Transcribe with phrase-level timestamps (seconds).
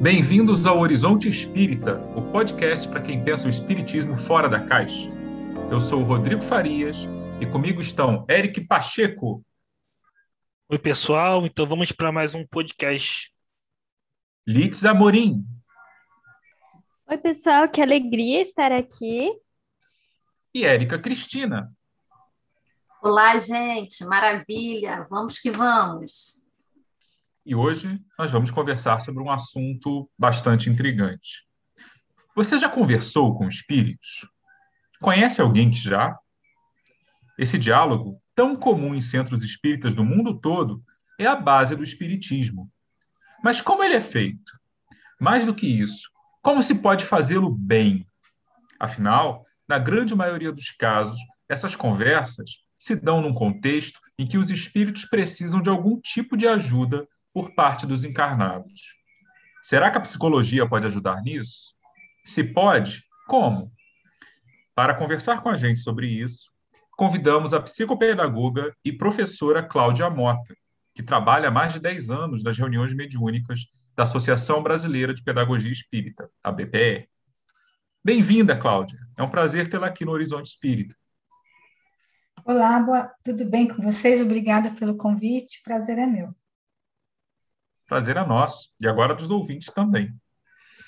[0.00, 5.10] Bem-vindos ao Horizonte Espírita, o podcast para quem pensa o espiritismo fora da caixa.
[5.72, 6.98] Eu sou o Rodrigo Farias
[7.40, 9.44] e comigo estão Eric Pacheco.
[10.68, 11.44] Oi, pessoal.
[11.44, 13.34] Então vamos para mais um podcast.
[14.46, 15.44] Litz Amorim.
[17.08, 17.68] Oi, pessoal.
[17.68, 19.32] Que alegria estar aqui.
[20.54, 21.72] E Érica Cristina.
[23.02, 24.04] Olá, gente.
[24.04, 25.04] Maravilha.
[25.10, 26.47] Vamos que vamos.
[27.48, 31.46] E hoje nós vamos conversar sobre um assunto bastante intrigante.
[32.36, 34.28] Você já conversou com espíritos?
[35.00, 36.14] Conhece alguém que já?
[37.38, 40.84] Esse diálogo, tão comum em centros espíritas do mundo todo,
[41.18, 42.70] é a base do espiritismo.
[43.42, 44.52] Mas como ele é feito?
[45.18, 46.10] Mais do que isso,
[46.42, 48.06] como se pode fazê-lo bem?
[48.78, 54.50] Afinal, na grande maioria dos casos, essas conversas se dão num contexto em que os
[54.50, 58.96] espíritos precisam de algum tipo de ajuda por parte dos encarnados.
[59.62, 61.72] Será que a psicologia pode ajudar nisso?
[62.26, 63.70] Se pode, como?
[64.74, 66.50] Para conversar com a gente sobre isso,
[66.96, 70.52] convidamos a psicopedagoga e professora Cláudia Mota,
[70.92, 75.70] que trabalha há mais de 10 anos nas reuniões mediúnicas da Associação Brasileira de Pedagogia
[75.70, 77.08] Espírita, a BPE.
[78.04, 78.98] Bem-vinda, Cláudia.
[79.16, 80.96] É um prazer tê-la aqui no Horizonte Espírita.
[82.44, 83.14] Olá, boa...
[83.22, 84.20] tudo bem com vocês?
[84.20, 85.62] Obrigada pelo convite.
[85.62, 86.34] Prazer é meu.
[87.88, 88.70] Prazer é nosso.
[88.78, 90.14] E agora dos ouvintes também.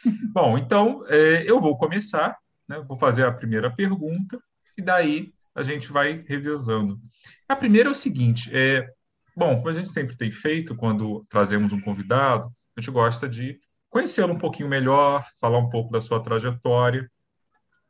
[0.32, 2.36] Bom, então é, eu vou começar,
[2.68, 2.78] né?
[2.86, 4.38] vou fazer a primeira pergunta,
[4.76, 7.00] e daí a gente vai revezando.
[7.48, 8.88] A primeira é o seguinte: é,
[9.36, 13.58] bom, como a gente sempre tem feito quando trazemos um convidado, a gente gosta de
[13.88, 17.10] conhecê-lo um pouquinho melhor, falar um pouco da sua trajetória,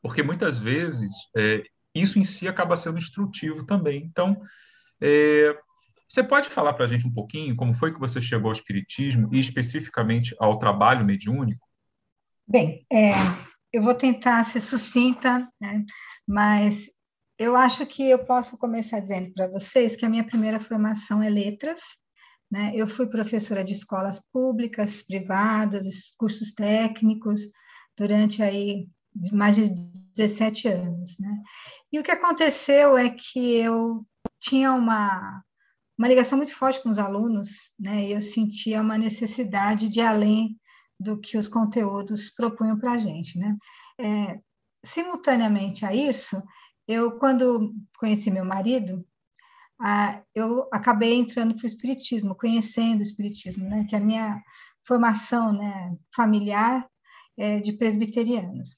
[0.01, 1.63] porque muitas vezes é,
[1.95, 4.03] isso em si acaba sendo instrutivo também.
[4.05, 4.41] Então,
[5.01, 5.57] é,
[6.11, 9.29] você pode falar para a gente um pouquinho como foi que você chegou ao Espiritismo
[9.33, 11.65] e especificamente ao trabalho mediúnico?
[12.45, 13.13] Bem, é,
[13.73, 15.85] eu vou tentar ser sucinta, né?
[16.27, 16.91] mas
[17.39, 21.31] eu acho que eu posso começar dizendo para vocês que a minha primeira formação é
[21.31, 21.81] letras.
[22.51, 22.73] Né?
[22.75, 27.43] Eu fui professora de escolas públicas, privadas, cursos técnicos,
[27.97, 28.89] durante aí
[29.31, 29.73] mais de
[30.17, 31.17] 17 anos.
[31.21, 31.41] Né?
[31.93, 34.05] E o que aconteceu é que eu
[34.41, 35.41] tinha uma,
[36.01, 38.07] uma ligação muito forte com os alunos, né?
[38.07, 40.59] e eu sentia uma necessidade de além
[40.99, 43.39] do que os conteúdos propunham para a gente.
[43.39, 43.55] Né?
[44.01, 44.41] É,
[44.83, 46.43] simultaneamente a isso,
[46.89, 49.07] eu, quando conheci meu marido,
[49.79, 53.85] ah, eu acabei entrando para o espiritismo, conhecendo o espiritismo, né?
[53.87, 54.43] que é a minha
[54.87, 56.89] formação né, familiar
[57.37, 58.75] é de presbiterianos.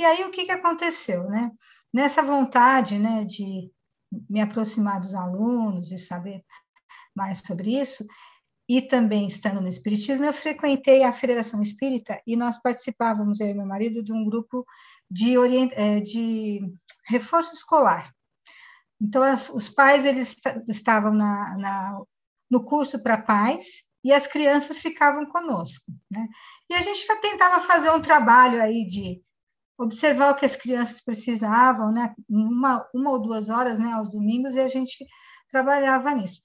[0.00, 1.50] E aí o que, que aconteceu, né?
[1.94, 3.70] Nessa vontade, né, de
[4.28, 6.44] me aproximar dos alunos e saber
[7.14, 8.06] mais sobre isso,
[8.68, 13.54] e também estando no espiritismo, eu frequentei a Federação Espírita e nós participávamos, eu e
[13.54, 14.66] meu marido, de um grupo
[15.10, 15.72] de, orient...
[15.74, 16.60] Eh, de
[17.06, 18.12] reforço escolar.
[19.00, 20.36] Então, as, os pais eles
[20.68, 22.00] estavam na, na
[22.50, 25.84] no curso para pais e as crianças ficavam conosco.
[26.10, 26.26] Né?
[26.70, 29.20] E a gente tentava fazer um trabalho aí de
[29.78, 32.14] observar o que as crianças precisavam, né?
[32.28, 35.06] uma, uma ou duas horas né, aos domingos, e a gente
[35.50, 36.40] trabalhava nisso.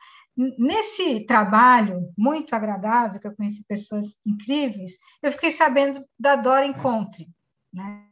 [0.58, 7.28] Nesse trabalho muito agradável, que eu conheci pessoas incríveis, eu fiquei sabendo da Dora Encontre.
[7.74, 8.06] Né?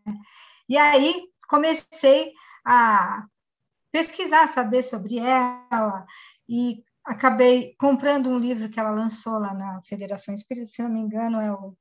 [0.68, 2.34] E aí comecei
[2.66, 3.26] a
[3.92, 6.06] pesquisar, saber sobre ela,
[6.48, 11.00] e acabei comprando um livro que ela lançou lá na Federação Espírita, se não me
[11.00, 11.76] engano, é o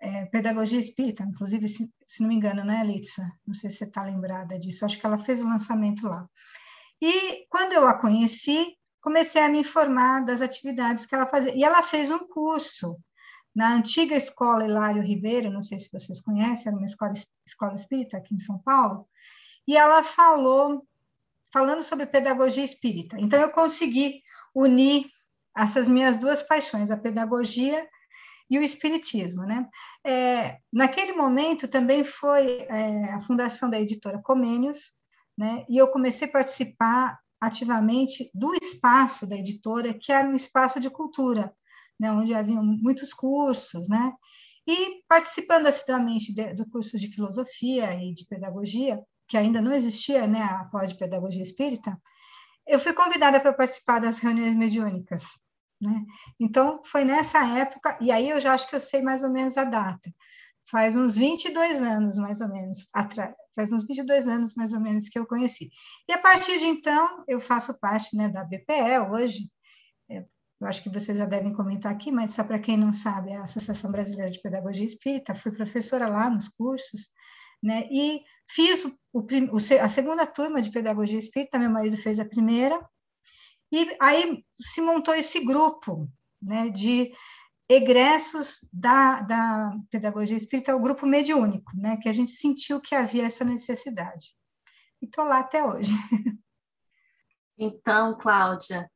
[0.00, 3.22] é, Pedagogia Espírita, inclusive, se, se, não me engano, né, Litsa?
[3.46, 6.26] Não sei se você está lembrada disso, acho que ela fez o lançamento lá.
[7.00, 11.54] E quando eu a conheci, comecei a me informar das atividades que ela fazia.
[11.54, 12.98] E ela fez um curso
[13.54, 17.12] na antiga escola Hilário Ribeiro, não sei se vocês conhecem, era uma escola,
[17.46, 19.06] escola espírita aqui em São Paulo,
[19.66, 20.86] e ela falou,
[21.52, 23.16] falando sobre pedagogia espírita.
[23.18, 24.22] Então, eu consegui
[24.54, 25.06] unir
[25.56, 27.86] essas minhas duas paixões, a pedagogia
[28.50, 29.68] e o espiritismo, né?
[30.04, 34.92] É, naquele momento também foi é, a fundação da editora Comênios,
[35.38, 35.64] né?
[35.68, 40.90] E eu comecei a participar ativamente do espaço da editora, que era um espaço de
[40.90, 41.54] cultura,
[41.98, 42.10] né?
[42.10, 44.12] Onde haviam muitos cursos, né?
[44.66, 50.42] E participando assiduamente do curso de filosofia e de pedagogia, que ainda não existia, né?
[50.42, 51.96] A pós de pedagogia espírita,
[52.66, 55.38] eu fui convidada para participar das reuniões mediúnicas,
[55.80, 56.04] né?
[56.38, 59.56] Então, foi nessa época, e aí eu já acho que eu sei mais ou menos
[59.56, 60.12] a data.
[60.70, 65.08] Faz uns 22 anos, mais ou menos, atrás, faz uns 22 anos, mais ou menos,
[65.08, 65.70] que eu conheci.
[66.08, 69.50] E a partir de então, eu faço parte né, da BPE hoje,
[70.08, 70.24] é,
[70.60, 73.42] eu acho que vocês já devem comentar aqui, mas só para quem não sabe, a
[73.42, 77.08] Associação Brasileira de Pedagogia Espírita, fui professora lá nos cursos,
[77.62, 77.88] né?
[77.90, 82.78] E fiz o, o, a segunda turma de Pedagogia Espírita, meu marido fez a primeira,
[83.72, 86.08] e aí se montou esse grupo,
[86.42, 87.12] né, de
[87.68, 93.26] egressos da, da pedagogia espírita, o grupo mediúnico, né, que a gente sentiu que havia
[93.26, 94.34] essa necessidade.
[95.00, 95.92] E estou lá até hoje.
[97.62, 98.90] Então, Cláudia,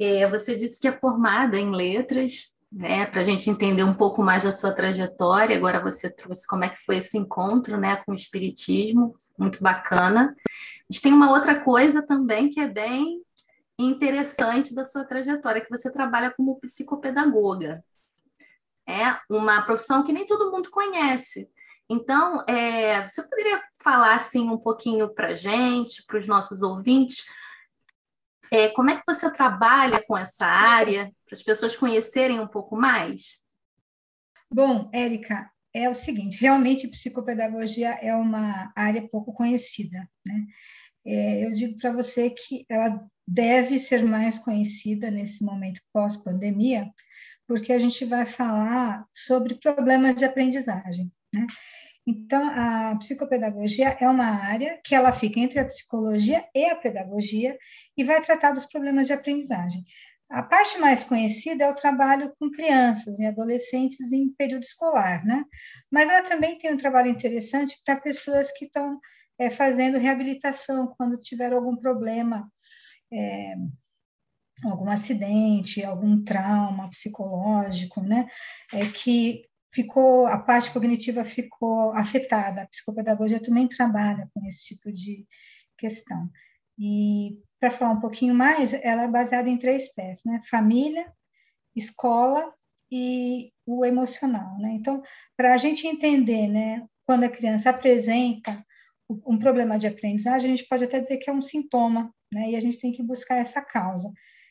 [0.00, 4.20] é, você disse que é formada em letras, né, para a gente entender um pouco
[4.20, 5.56] mais da sua trajetória.
[5.56, 10.34] Agora você trouxe como é que foi esse encontro, né, com o espiritismo, muito bacana.
[10.90, 13.23] Gente tem uma outra coisa também que é bem
[13.78, 17.84] interessante da sua trajetória, que você trabalha como psicopedagoga.
[18.86, 21.50] É uma profissão que nem todo mundo conhece.
[21.88, 27.26] Então, é, você poderia falar assim um pouquinho para gente, para os nossos ouvintes,
[28.50, 32.76] é, como é que você trabalha com essa área, para as pessoas conhecerem um pouco
[32.76, 33.42] mais?
[34.50, 40.46] Bom, Érica, é o seguinte, realmente psicopedagogia é uma área pouco conhecida, né?
[41.06, 46.90] É, eu digo para você que ela deve ser mais conhecida nesse momento pós-pandemia,
[47.46, 51.46] porque a gente vai falar sobre problemas de aprendizagem, né?
[52.06, 57.56] Então, a psicopedagogia é uma área que ela fica entre a psicologia e a pedagogia
[57.96, 59.82] e vai tratar dos problemas de aprendizagem.
[60.28, 65.44] A parte mais conhecida é o trabalho com crianças e adolescentes em período escolar, né?
[65.90, 69.00] Mas ela também tem um trabalho interessante para pessoas que estão
[69.38, 72.50] é, fazendo reabilitação quando tiver algum problema,
[73.12, 73.54] é,
[74.64, 78.28] algum acidente, algum trauma psicológico, né?
[78.72, 82.62] É, que ficou a parte cognitiva ficou afetada.
[82.62, 85.26] A psicopedagogia também trabalha com esse tipo de
[85.76, 86.30] questão.
[86.78, 90.40] E para falar um pouquinho mais, ela é baseada em três pés, né?
[90.48, 91.12] Família,
[91.74, 92.52] escola
[92.90, 94.72] e o emocional, né?
[94.74, 95.02] Então,
[95.36, 98.64] para a gente entender, né, quando a criança apresenta
[99.08, 102.50] um problema de aprendizagem, a gente pode até dizer que é um sintoma, né?
[102.50, 104.10] E a gente tem que buscar essa causa.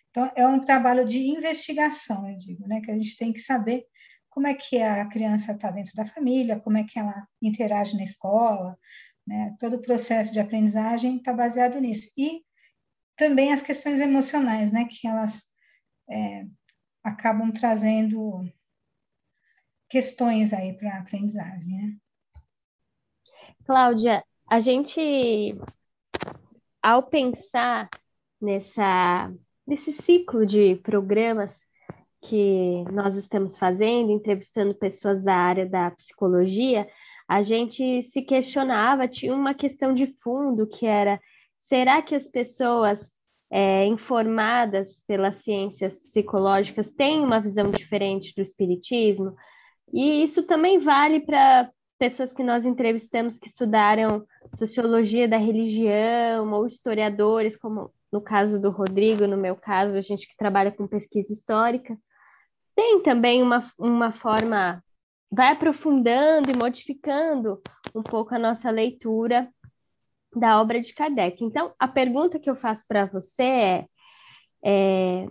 [0.10, 2.82] Então, é um trabalho de investigação, eu digo, né?
[2.82, 3.84] Que a gente tem que saber
[4.30, 8.04] como é que a criança está dentro da família, como é que ela interage na
[8.04, 8.78] escola,
[9.28, 9.56] né?
[9.60, 12.12] todo o processo de aprendizagem está baseado nisso.
[12.18, 12.42] E
[13.16, 14.88] também as questões emocionais, né?
[14.90, 15.44] que elas
[16.10, 16.46] é,
[17.04, 18.42] acabam trazendo
[19.88, 21.78] questões aí para a aprendizagem.
[21.78, 21.98] Né?
[23.66, 25.56] Cláudia, a gente,
[26.82, 27.90] ao pensar
[28.42, 29.34] nessa,
[29.66, 31.62] nesse ciclo de programas
[32.22, 36.88] que nós estamos fazendo, entrevistando pessoas da área da psicologia,
[37.28, 41.20] a gente se questionava, tinha uma questão de fundo que era:
[41.62, 43.14] será que as pessoas
[43.52, 49.36] é, informadas pelas ciências psicológicas têm uma visão diferente do espiritismo?
[49.92, 51.70] E isso também vale para
[52.04, 54.28] pessoas que nós entrevistamos que estudaram
[54.58, 60.28] sociologia da religião ou historiadores, como no caso do Rodrigo, no meu caso, a gente
[60.28, 61.98] que trabalha com pesquisa histórica
[62.76, 64.84] tem também uma, uma forma,
[65.32, 67.62] vai aprofundando e modificando
[67.96, 69.50] um pouco a nossa leitura
[70.36, 71.42] da obra de Kardec.
[71.42, 73.86] Então, a pergunta que eu faço para você é,
[74.62, 75.26] é: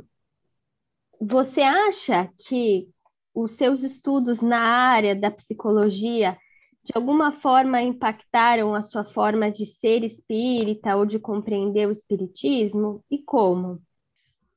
[1.21, 2.89] você acha que
[3.35, 6.39] os seus estudos na área da psicologia
[6.85, 13.05] de alguma forma impactaram a sua forma de ser espírita ou de compreender o espiritismo?
[13.11, 13.81] E como?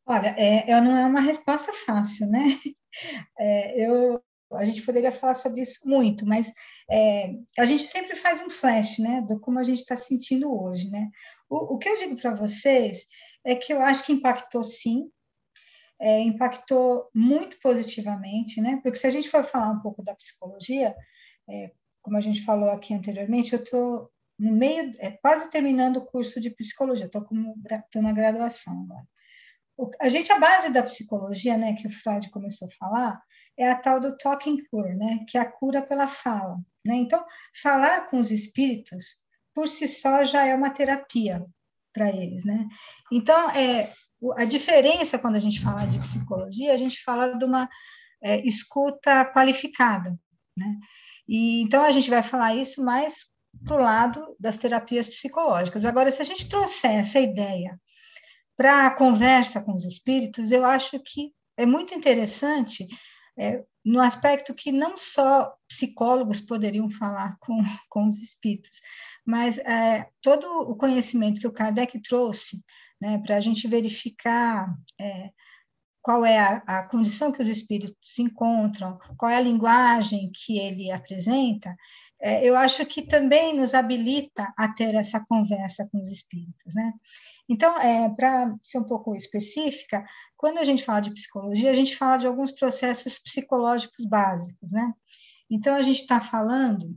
[0.05, 2.39] Olha, é, é, não é uma resposta fácil, né?
[3.37, 6.49] É, eu, a gente poderia falar sobre isso muito, mas
[6.89, 10.89] é, a gente sempre faz um flash, né, do como a gente está sentindo hoje,
[10.89, 11.09] né?
[11.49, 13.05] O, o que eu digo para vocês
[13.43, 15.11] é que eu acho que impactou sim,
[15.99, 18.79] é, impactou muito positivamente, né?
[18.81, 20.95] Porque se a gente for falar um pouco da psicologia,
[21.49, 21.71] é,
[22.05, 26.39] como a gente falou aqui anteriormente, eu estou no meio, é, quase terminando o curso
[26.39, 29.07] de psicologia, estou na graduação agora.
[29.99, 33.19] A gente, a base da psicologia, né, que o Freud começou a falar,
[33.57, 36.57] é a tal do talking cure, né, que é a cura pela fala.
[36.85, 36.93] Né?
[36.93, 37.25] Então,
[37.59, 41.43] falar com os espíritos, por si só, já é uma terapia
[41.91, 42.45] para eles.
[42.45, 42.67] Né?
[43.11, 43.91] Então, é,
[44.37, 47.67] a diferença quando a gente fala de psicologia, a gente fala de uma
[48.21, 50.15] é, escuta qualificada.
[50.55, 50.77] Né?
[51.27, 53.25] E, então, a gente vai falar isso mais
[53.63, 55.85] para o lado das terapias psicológicas.
[55.85, 57.79] Agora, se a gente trouxer essa ideia
[58.57, 62.87] para a conversa com os espíritos, eu acho que é muito interessante
[63.37, 67.57] é, no aspecto que não só psicólogos poderiam falar com,
[67.89, 68.81] com os espíritos,
[69.25, 72.63] mas é, todo o conhecimento que o Kardec trouxe
[73.01, 75.31] né, para a gente verificar é,
[76.05, 80.59] qual é a, a, condição que os espíritos se encontram, qual é a linguagem que
[80.59, 81.75] ele apresenta,
[82.21, 86.93] é, eu acho que também nos habilita a ter essa conversa com os espíritos, né?
[87.49, 90.05] Então, é, para ser um pouco específica,
[90.37, 94.93] quando a gente fala de psicologia, a gente fala de alguns processos psicológicos básicos, né?
[95.49, 96.95] Então, a gente está falando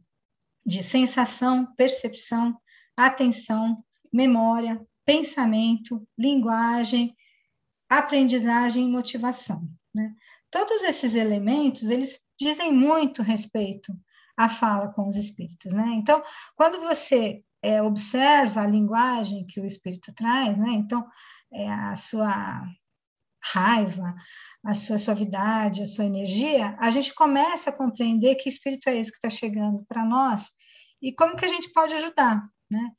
[0.66, 2.60] de sensação, percepção,
[2.94, 7.16] atenção, memória, pensamento, linguagem,
[7.88, 9.68] aprendizagem e motivação.
[9.94, 10.12] Né?
[10.50, 13.92] Todos esses elementos, eles dizem muito respeito
[14.36, 15.72] à fala com os espíritos.
[15.72, 15.86] Né?
[15.94, 16.22] Então,
[16.56, 20.70] quando você é, observa a linguagem que o espírito traz, né?
[20.70, 21.06] então,
[21.52, 22.62] é, a sua
[23.52, 24.14] raiva,
[24.64, 29.10] a sua suavidade, a sua energia, a gente começa a compreender que espírito é esse
[29.10, 30.50] que está chegando para nós
[31.00, 32.90] e como que a gente pode ajudar, né?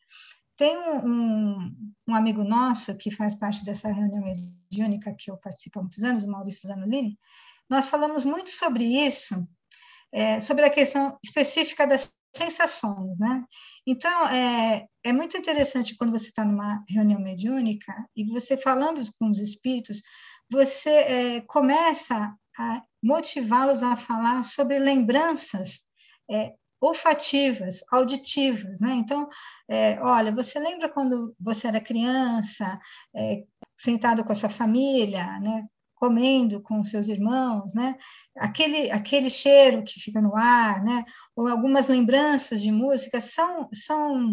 [0.59, 1.73] Tem um,
[2.05, 6.25] um, amigo nosso que faz parte dessa reunião mediúnica que eu participo há muitos anos,
[6.25, 7.17] o Maurício Zanolini,
[7.69, 9.47] nós falamos muito sobre isso,
[10.11, 13.45] é, sobre a questão específica das sensações, né?
[13.87, 19.29] Então, é, é muito interessante quando você está numa reunião mediúnica e você falando com
[19.29, 20.01] os espíritos,
[20.51, 25.85] você é, começa a motivá-los a falar sobre lembranças
[26.29, 28.93] é, olfativas, auditivas, né?
[28.93, 29.27] Então,
[29.67, 32.79] é, olha, você lembra quando você era criança,
[33.15, 33.43] é,
[33.77, 35.65] sentado com a sua família, né?
[35.95, 37.95] Comendo com seus irmãos, né?
[38.37, 41.03] Aquele, aquele cheiro que fica no ar, né?
[41.35, 44.31] Ou algumas lembranças de música são, são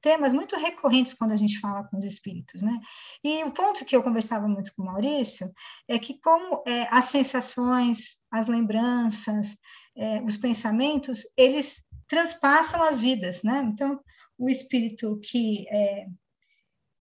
[0.00, 2.80] temas muito recorrentes quando a gente fala com os espíritos, né?
[3.22, 5.52] E o ponto que eu conversava muito com o Maurício
[5.86, 9.56] é que como é, as sensações, as lembranças,
[10.00, 13.62] é, os pensamentos, eles transpassam as vidas, né?
[13.70, 14.00] Então,
[14.38, 16.06] o espírito que é,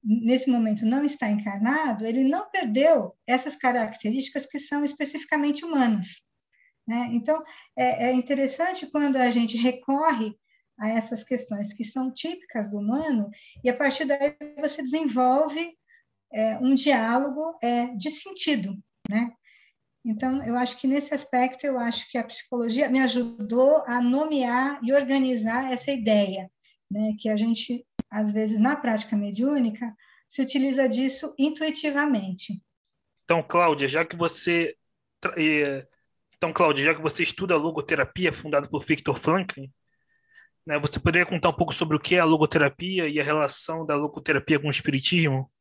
[0.04, 6.24] nesse momento não está encarnado, ele não perdeu essas características que são especificamente humanas.
[6.88, 7.10] Né?
[7.13, 7.44] Então,
[7.75, 10.34] é, é interessante quando a gente recorre
[10.80, 13.30] a essas questões que são típicas do humano,
[13.63, 15.75] e a partir daí você desenvolve
[16.34, 18.75] é, um diálogo é, de sentido,
[19.10, 19.32] né?
[20.08, 24.80] Então, eu acho que nesse aspecto, eu acho que a psicologia me ajudou a nomear
[24.82, 26.50] e organizar essa ideia,
[26.90, 27.12] né?
[27.20, 29.94] Que a gente, às vezes, na prática mediúnica,
[30.26, 32.54] se utiliza disso intuitivamente.
[33.26, 34.78] Então, Cláudia, já que você
[36.38, 39.70] então, Cláudia, já que você estuda logoterapia fundada por Victor Franklin,
[40.66, 43.86] né, você poderia contar um pouco sobre o que é a logoterapia e a relação
[43.86, 45.52] da logoterapia com o espiritismo?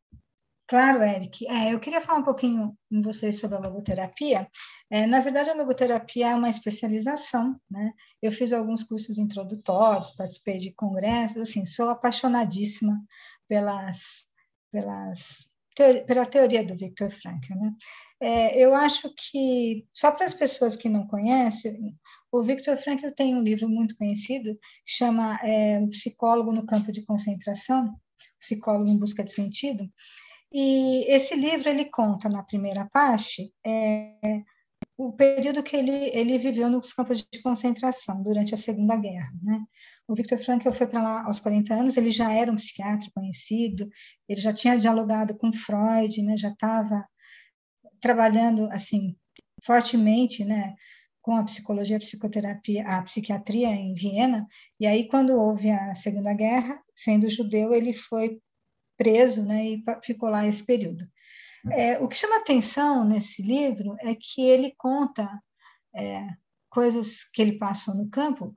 [0.68, 1.46] Claro, Eric.
[1.46, 4.48] É, eu queria falar um pouquinho com vocês sobre a logoterapia.
[4.90, 7.92] É, na verdade, a logoterapia é uma especialização, né?
[8.20, 13.00] Eu fiz alguns cursos introdutórios, participei de congressos, assim, sou apaixonadíssima
[13.48, 14.26] pelas,
[14.72, 15.52] pelas
[16.06, 17.74] pela teoria do Viktor Frankl, né?
[18.18, 21.94] É, eu acho que, só para as pessoas que não conhecem,
[22.32, 27.04] o Viktor Frankl tem um livro muito conhecido, chama é, O Psicólogo no Campo de
[27.04, 27.94] Concentração,
[28.40, 29.86] Psicólogo em Busca de Sentido,
[30.52, 34.42] e esse livro ele conta na primeira parte é,
[34.96, 39.30] o período que ele, ele viveu nos campos de concentração durante a Segunda Guerra.
[39.42, 39.60] Né?
[40.08, 43.88] O Viktor Frankl foi para lá aos 40 anos, ele já era um psiquiatra conhecido,
[44.28, 46.36] ele já tinha dialogado com Freud, né?
[46.38, 47.06] já estava
[48.00, 49.16] trabalhando assim
[49.64, 50.74] fortemente, né,
[51.20, 54.46] com a psicologia, a psicoterapia, a psiquiatria em Viena.
[54.78, 58.40] E aí, quando houve a Segunda Guerra, sendo judeu, ele foi
[58.96, 61.06] preso, né, e ficou lá esse período.
[61.70, 65.28] É, o que chama atenção nesse livro é que ele conta
[65.94, 66.26] é,
[66.70, 68.54] coisas que ele passou no campo,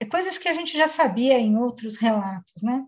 [0.00, 2.84] é, coisas que a gente já sabia em outros relatos, né?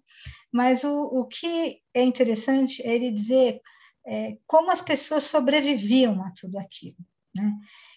[0.53, 3.61] Mas o, o que é interessante é ele dizer
[4.07, 6.97] é, como as pessoas sobreviviam a tudo aquilo.
[7.35, 7.53] Né?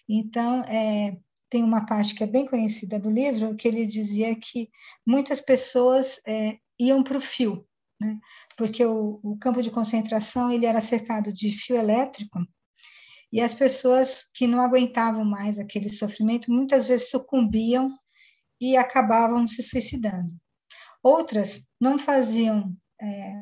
[0.08, 1.16] Então, é,
[1.50, 4.68] tem uma parte que é bem conhecida do livro, que ele dizia que
[5.06, 7.66] muitas pessoas é, iam para o fio,
[8.00, 8.18] né?
[8.58, 12.40] Porque o, o, campo de concentração ele era cercado de fio elétrico,
[13.32, 17.86] e as pessoas que não aguentavam mais aquele sofrimento muitas vezes sucumbiam
[18.60, 20.32] e acabavam se suicidando.
[21.02, 23.32] Outras não faziam é,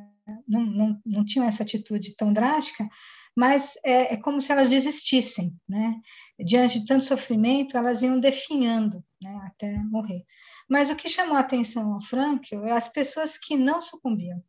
[0.47, 2.87] não, não, não tinham essa atitude tão drástica,
[3.35, 6.01] mas é, é, como se elas desistissem, né?
[6.45, 9.41] Diante de tanto sofrimento, elas iam definhando, né?
[9.47, 10.25] Até morrer.
[10.69, 14.43] Mas o que chamou a atenção ao Frankl é as pessoas que não sucumbiam,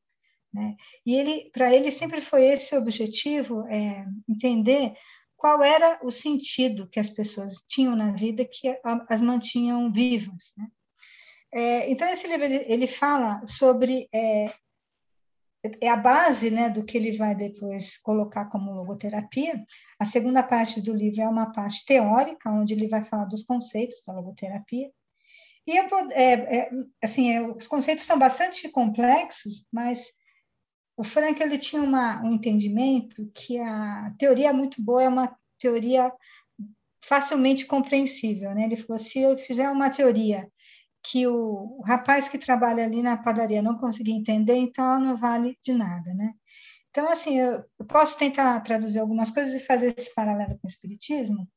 [0.53, 0.75] né?
[1.05, 4.93] E ele, para ele, sempre foi esse o objetivo, é, entender
[5.35, 8.75] qual era o sentido que as pessoas tinham na vida que
[9.07, 10.67] as mantinham vivas, né?
[11.53, 14.53] É, então esse livro ele, ele fala sobre é,
[15.81, 19.63] é a base né, do que ele vai depois colocar como logoterapia.
[19.99, 24.03] A segunda parte do livro é uma parte teórica, onde ele vai falar dos conceitos
[24.05, 24.91] da logoterapia.
[25.65, 26.69] E eu, é, é,
[27.03, 30.11] assim, é, os conceitos são bastante complexos, mas
[30.97, 36.11] o Frank ele tinha uma, um entendimento que a teoria muito boa é uma teoria
[37.03, 38.53] facilmente compreensível.
[38.55, 38.63] Né?
[38.63, 40.51] Ele falou: se eu fizer uma teoria
[41.03, 45.15] que o, o, rapaz que trabalha ali na padaria não conseguir entender, então ela não
[45.15, 46.33] vale de nada, né?
[46.89, 50.69] Então, assim, eu, eu posso tentar traduzir algumas coisas e fazer esse paralelo com o
[50.69, 51.47] espiritismo,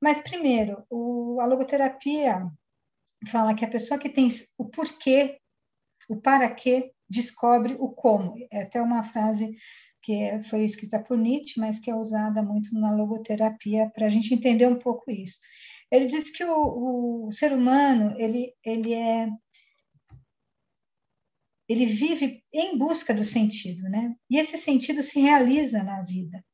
[0.00, 2.46] mas, primeiro, o, a logoterapia
[3.28, 5.40] fala que a pessoa que tem o porquê,
[6.08, 8.34] o para quê, descobre o como.
[8.50, 9.56] É até uma frase
[10.02, 14.34] que foi escrita por Nietzsche, mas que é usada muito na logoterapia para a gente
[14.34, 15.38] entender um pouco isso.
[15.90, 19.28] Ele diz que o, o ser humano ele, ele é
[21.66, 24.14] ele vive em busca do sentido, né?
[24.28, 26.44] E esse sentido se realiza na vida.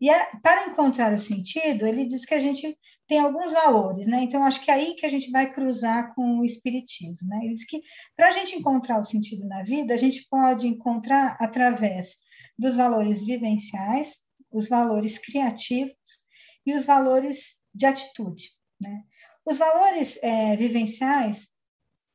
[0.00, 4.22] E é, para encontrar o sentido, ele diz que a gente tem alguns valores, né?
[4.22, 7.40] Então, acho que é aí que a gente vai cruzar com o Espiritismo, né?
[7.42, 7.80] Ele diz que
[8.16, 12.16] para a gente encontrar o sentido na vida, a gente pode encontrar através
[12.58, 16.22] dos valores vivenciais, os valores criativos
[16.64, 18.50] e os valores de atitude.
[18.80, 19.02] Né?
[19.44, 21.48] Os valores é, vivenciais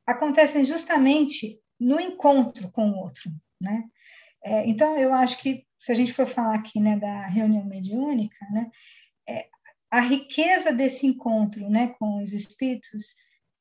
[0.06, 3.30] acontecem justamente no encontro com o outro.
[3.60, 3.84] Né?
[4.42, 8.36] É, então, eu acho que, se a gente for falar aqui né, da reunião mediúnica,
[8.50, 8.70] né,
[9.28, 9.48] é,
[9.90, 13.14] a riqueza desse encontro né, com os espíritos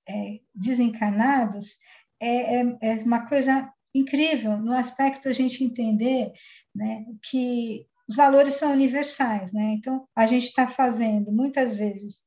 [0.09, 1.77] é, desencarnados
[2.19, 6.31] é, é, é, uma coisa incrível no aspecto a gente entender
[6.75, 9.73] né, que os valores são universais, né?
[9.73, 12.23] Então, a gente está fazendo, muitas vezes,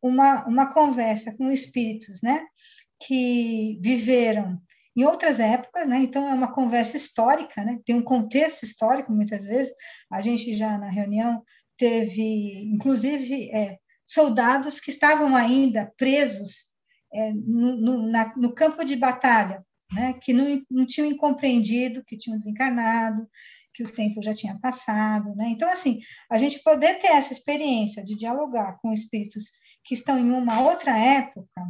[0.00, 2.46] uma, uma conversa com espíritos, né?
[3.00, 4.60] Que viveram
[4.98, 5.98] em outras épocas, né?
[5.98, 7.78] Então, é uma conversa histórica, né?
[7.84, 9.72] Tem um contexto histórico, muitas vezes.
[10.10, 11.40] A gente já, na reunião,
[11.76, 16.72] teve, inclusive, é, soldados que estavam ainda presos
[17.14, 22.18] é, no, no, na, no campo de batalha, né, que não, não tinham incompreendido, que
[22.18, 23.24] tinham desencarnado,
[23.72, 25.48] que o tempo já tinha passado, né?
[25.50, 29.44] Então, assim, a gente poder ter essa experiência de dialogar com espíritos
[29.84, 31.62] que estão em uma outra época,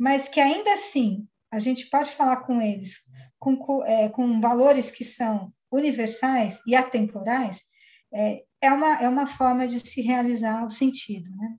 [0.00, 3.00] mas que ainda assim a gente pode falar com eles
[3.38, 7.66] com, é, com valores que são universais e atemporais,
[8.12, 11.56] é, é, uma, é uma forma de se realizar o sentido, né?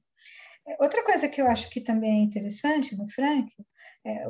[0.79, 3.53] Outra coisa que eu acho que também é interessante no Frank,
[4.03, 4.25] é,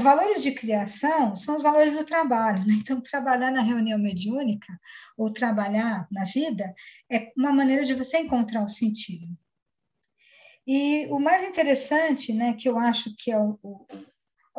[0.00, 2.66] valores de criação são os valores do trabalho.
[2.66, 2.74] Né?
[2.80, 4.76] Então, trabalhar na reunião mediúnica
[5.16, 6.74] ou trabalhar na vida
[7.08, 9.28] é uma maneira de você encontrar o sentido.
[10.66, 13.86] E o mais interessante, né, que eu acho que é o, o,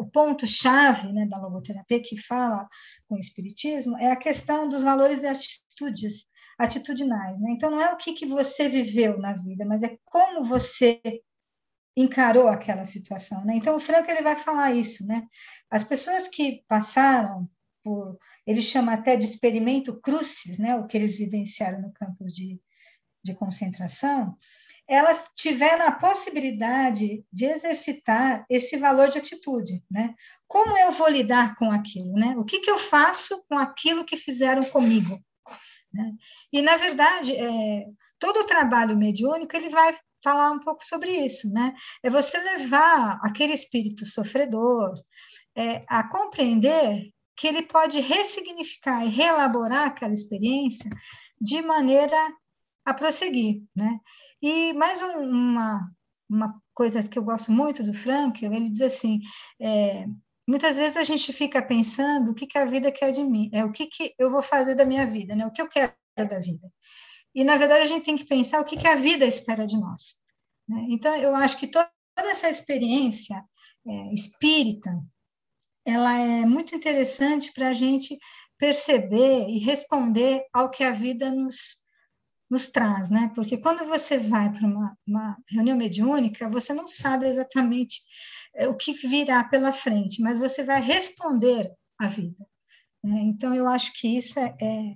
[0.02, 2.68] o ponto-chave né, da logoterapia que fala
[3.08, 6.26] com o espiritismo, é a questão dos valores e atitudes
[6.58, 7.40] atitudinais.
[7.40, 7.52] Né?
[7.52, 11.00] Então, não é o que, que você viveu na vida, mas é como você
[11.96, 13.56] encarou aquela situação, né?
[13.56, 15.28] Então o Franco ele vai falar isso, né?
[15.70, 17.50] As pessoas que passaram
[17.84, 20.74] por, ele chama até de experimento crucis, né?
[20.78, 22.62] O que eles vivenciaram no campo de,
[23.22, 24.38] de concentração,
[24.92, 30.14] elas tiveram a possibilidade de exercitar esse valor de atitude, né?
[30.46, 32.36] Como eu vou lidar com aquilo, né?
[32.38, 35.18] O que, que eu faço com aquilo que fizeram comigo?
[35.94, 36.12] Né?
[36.52, 37.86] E, na verdade, é,
[38.20, 41.74] todo o trabalho mediúnico ele vai falar um pouco sobre isso, né?
[42.04, 44.94] É você levar aquele espírito sofredor
[45.56, 50.90] é, a compreender que ele pode ressignificar e reelaborar aquela experiência
[51.40, 52.18] de maneira
[52.86, 54.02] a prosseguir, né?
[54.42, 55.92] E mais uma,
[56.30, 59.20] uma coisa que eu gosto muito do Frank, ele diz assim,
[59.60, 60.06] é,
[60.48, 63.64] muitas vezes a gente fica pensando o que, que a vida quer de mim, é
[63.64, 65.46] o que, que eu vou fazer da minha vida, né?
[65.46, 66.72] O que eu quero da vida.
[67.34, 69.78] E, na verdade, a gente tem que pensar o que, que a vida espera de
[69.78, 70.20] nós.
[70.68, 70.88] Né?
[70.90, 73.44] Então, eu acho que toda essa experiência
[73.88, 74.92] é, espírita,
[75.86, 78.18] ela é muito interessante para a gente
[78.58, 81.81] perceber e responder ao que a vida nos,
[82.52, 83.32] nos traz, né?
[83.34, 88.02] Porque quando você vai para uma, uma reunião mediúnica, você não sabe exatamente
[88.54, 92.46] é, o que virá pela frente, mas você vai responder à vida.
[93.02, 93.22] Né?
[93.22, 94.96] Então, eu acho que isso é, é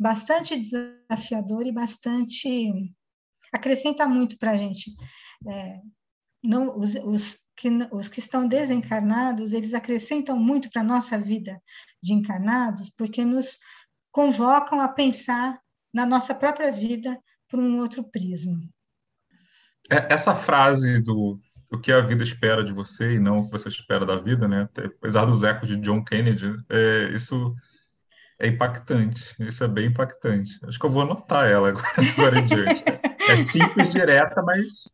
[0.00, 2.90] bastante desafiador e bastante
[3.52, 4.90] acrescenta muito para a gente.
[5.46, 5.80] É,
[6.42, 11.62] não, os, os, que, os que estão desencarnados, eles acrescentam muito para a nossa vida
[12.02, 13.58] de encarnados, porque nos
[14.10, 15.60] convocam a pensar
[15.94, 17.16] na nossa própria vida
[17.48, 18.58] por um outro prisma.
[19.88, 21.40] É, essa frase do
[21.72, 24.46] o que a vida espera de você e não o que você espera da vida,
[24.46, 24.68] né?
[24.76, 27.54] Apesar dos ecos de John Kennedy, é, isso
[28.38, 29.34] é impactante.
[29.40, 30.58] Isso é bem impactante.
[30.64, 32.84] Acho que eu vou anotar ela agora, agora em diante.
[33.28, 34.84] É simples, direta, mas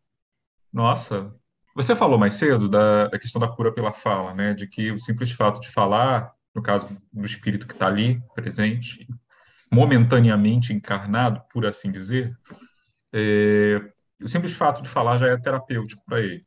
[0.73, 1.35] nossa.
[1.75, 4.55] Você falou mais cedo da, da questão da cura pela fala, né?
[4.55, 9.07] De que o simples fato de falar, no caso do espírito que está ali presente,
[9.71, 12.37] momentaneamente encarnado, por assim dizer,
[13.13, 13.81] é,
[14.23, 16.45] o simples fato de falar já é terapêutico para ele.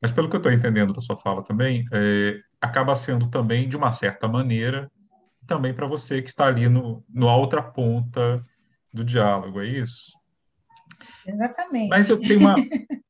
[0.00, 3.76] Mas pelo que eu estou entendendo da sua fala também, é, acaba sendo também, de
[3.76, 4.90] uma certa maneira,
[5.46, 8.44] também para você que está ali no, no outra ponta
[8.92, 10.12] do diálogo, é isso?
[11.26, 11.88] Exatamente.
[11.88, 12.54] Mas eu tenho uma,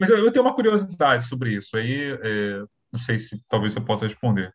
[0.00, 1.76] mas eu, tenho uma curiosidade sobre isso.
[1.76, 4.52] Aí, é, não sei se talvez você possa responder.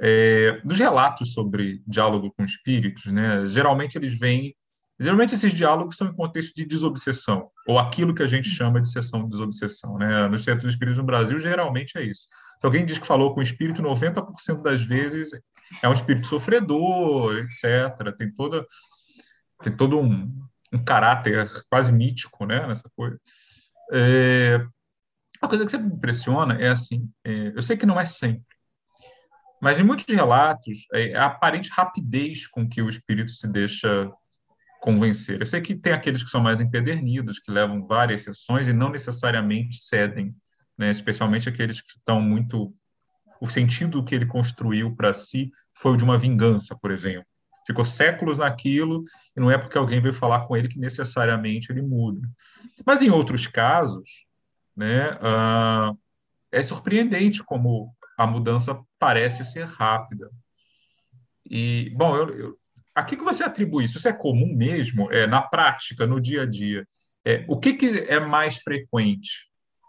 [0.00, 4.54] É, dos relatos sobre diálogo com espíritos, né, geralmente eles vêm
[5.00, 8.90] Geralmente esses diálogos são em contexto de desobsessão, ou aquilo que a gente chama de
[8.90, 9.96] sessão de desobsessão.
[9.96, 10.26] Né?
[10.26, 12.22] Nos centros de espíritos no Brasil, geralmente é isso.
[12.58, 15.30] Se alguém diz que falou com o espírito, 90% das vezes
[15.82, 18.12] é um espírito sofredor, etc.
[18.16, 18.66] Tem, toda,
[19.62, 20.28] tem todo um,
[20.72, 23.20] um caráter quase mítico né, nessa coisa.
[23.92, 24.66] É,
[25.40, 28.42] a coisa que sempre me impressiona é assim, é, eu sei que não é sempre,
[29.60, 34.10] mas em muitos relatos, é a aparente rapidez com que o espírito se deixa
[34.80, 35.40] convencer.
[35.40, 38.90] Eu sei que tem aqueles que são mais empedernidos, que levam várias sessões e não
[38.90, 40.34] necessariamente cedem,
[40.76, 40.90] né?
[40.90, 42.72] especialmente aqueles que estão muito.
[43.40, 47.26] O sentido que ele construiu para si foi o de uma vingança, por exemplo.
[47.66, 49.04] Ficou séculos naquilo
[49.36, 52.26] e não é porque alguém veio falar com ele que necessariamente ele muda.
[52.84, 54.24] Mas em outros casos,
[54.74, 55.96] né, uh,
[56.50, 60.28] é surpreendente como a mudança parece ser rápida.
[61.48, 62.58] E, bom, eu, eu
[62.98, 63.96] a que, você atribui isso?
[63.96, 65.10] Isso é comum mesmo?
[65.12, 66.84] É, na prática, no dia a dia?
[67.24, 69.46] É, o que, que é mais frequente?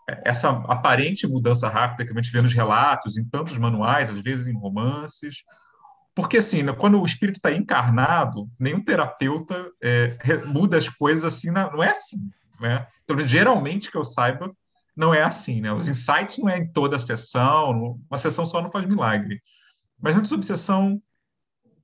[0.08, 4.20] É, essa aparente mudança rápida que a gente vê nos relatos, em tantos manuais, às
[4.20, 5.44] vezes em romances.
[6.14, 10.16] Porque, assim, né, quando o espírito está encarnado, nenhum terapeuta é,
[10.46, 12.30] muda as coisas assim, não é assim.
[12.60, 12.86] Né?
[13.04, 14.54] Então, geralmente, que eu saiba,
[15.00, 15.62] não é assim.
[15.62, 15.72] Né?
[15.72, 19.42] Os insights não é em toda a sessão, uma sessão só não faz milagre.
[19.98, 21.02] Mas antes da obsessão,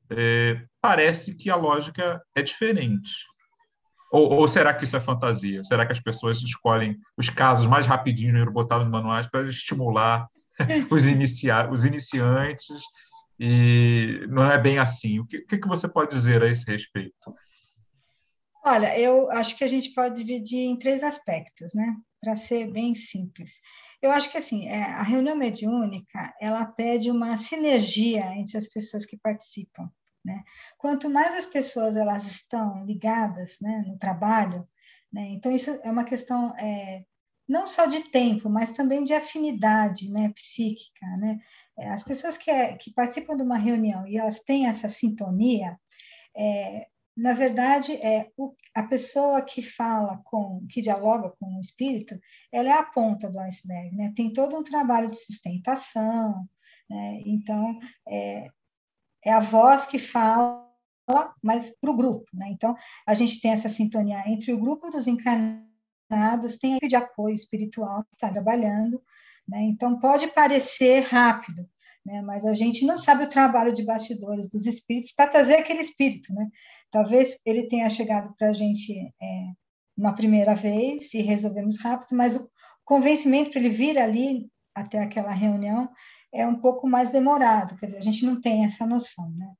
[0.10, 3.12] é, parece que a lógica é diferente.
[4.12, 5.64] Ou, ou, será que isso é fantasia?
[5.64, 10.28] Será que as pessoas escolhem os casos mais rapidinhos botar nos manuais para estimular
[10.92, 12.82] os, inicia os iniciantes?
[13.40, 15.20] E não é bem assim.
[15.20, 17.34] O que, o que você pode dizer a esse respeito?
[18.66, 21.96] Olha, eu acho que a gente pode dividir em três aspectos, né?
[22.26, 23.62] Para ser bem simples.
[24.02, 29.06] Eu acho que assim, é, a reunião mediúnica, ela pede uma sinergia entre as pessoas
[29.06, 29.88] que participam.
[30.26, 30.44] Né?
[30.76, 34.68] Quanto mais as pessoas elas estão ligadas né, no trabalho,
[35.14, 37.06] né, então isso é uma questão é,
[37.48, 41.06] não só de tempo, mas também de afinidade né, psíquica.
[41.18, 41.38] Né?
[41.78, 45.80] É, as pessoas que, é, que participam de uma reunião e elas têm essa sintonia,
[46.36, 52.20] é, na verdade, é o, a pessoa que fala com, que dialoga com o espírito,
[52.52, 54.12] ela é a ponta do iceberg, né?
[54.16, 56.48] Tem todo um trabalho de sustentação,
[56.90, 57.22] né?
[57.26, 58.50] Então, é,
[59.24, 60.66] é a voz que fala,
[61.42, 62.26] mas para o grupo.
[62.34, 62.50] Né?
[62.50, 62.76] Então,
[63.08, 68.04] a gente tem essa sintonia entre o grupo dos encarnados, tem a de apoio espiritual
[68.04, 69.02] que está trabalhando.
[69.48, 69.64] Né?
[69.64, 71.68] Então, pode parecer rápido,
[72.06, 72.22] né?
[72.22, 76.34] mas a gente não sabe o trabalho de bastidores dos espíritos para trazer aquele espírito.
[76.34, 76.48] Né?
[76.92, 79.52] Talvez ele tenha chegado para a gente é,
[79.98, 82.50] uma primeira vez e resolvemos rápido, mas o
[82.84, 85.90] convencimento para ele vir ali até aquela reunião
[86.34, 89.54] é um pouco mais demorado, quer dizer, a gente não tem essa noção, né?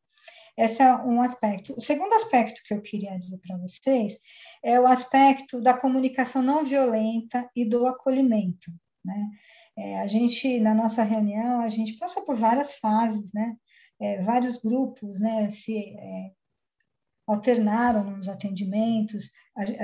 [0.58, 1.74] Esse é um aspecto.
[1.78, 4.20] O segundo aspecto que eu queria dizer para vocês
[4.64, 8.72] é o aspecto da comunicação não violenta e do acolhimento,
[9.04, 9.30] né?
[9.78, 13.56] É, a gente, na nossa reunião, a gente passou por várias fases, né?
[14.00, 15.50] É, vários grupos, né?
[15.50, 16.32] Se é,
[17.28, 19.32] alternaram nos atendimentos.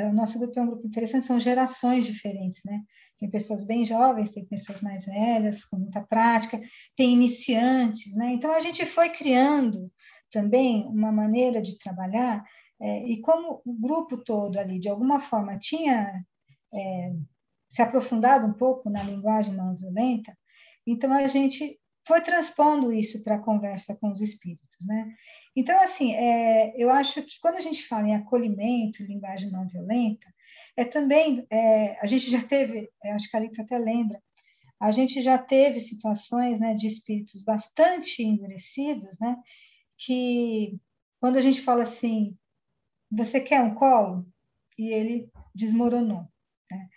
[0.09, 2.81] O nosso grupo é um grupo interessante, são gerações diferentes, né?
[3.17, 6.59] Tem pessoas bem jovens, tem pessoas mais velhas, com muita prática,
[6.95, 8.31] tem iniciantes, né?
[8.33, 9.91] Então, a gente foi criando
[10.31, 12.43] também uma maneira de trabalhar,
[12.79, 16.23] é, e como o grupo todo ali, de alguma forma, tinha
[16.73, 17.13] é,
[17.69, 20.35] se aprofundado um pouco na linguagem não violenta,
[20.85, 25.13] então a gente foi transpondo isso para a conversa com os espíritos, né?
[25.55, 30.33] Então, assim, é, eu acho que quando a gente fala em acolhimento, linguagem não violenta,
[30.77, 34.21] é também, é, a gente já teve, é, acho que a Alex até lembra,
[34.79, 39.35] a gente já teve situações né, de espíritos bastante endurecidos, né,
[39.97, 40.79] que
[41.19, 42.35] quando a gente fala assim,
[43.11, 44.25] você quer um colo?
[44.77, 46.25] E ele desmoronou.
[46.71, 46.89] Né?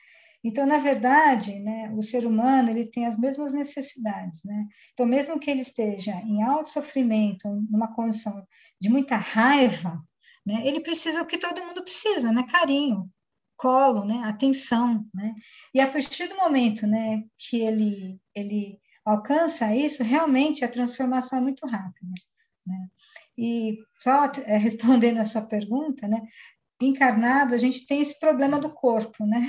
[0.44, 4.44] Então, na verdade, né, o ser humano ele tem as mesmas necessidades.
[4.44, 4.66] Né?
[4.92, 8.46] Então, mesmo que ele esteja em alto sofrimento, numa condição
[8.78, 9.98] de muita raiva,
[10.44, 12.44] né, ele precisa o que todo mundo precisa, né?
[12.46, 13.11] carinho,
[13.57, 14.20] colo, né?
[14.24, 15.09] atenção.
[15.14, 15.35] Né?
[15.72, 21.42] E a partir do momento né, que ele, ele alcança isso, realmente a transformação é
[21.42, 22.12] muito rápida.
[22.66, 22.88] Né?
[23.38, 26.20] E só é, respondendo a sua pergunta, né?
[26.83, 29.48] encarnado, a gente tem esse problema do corpo, né?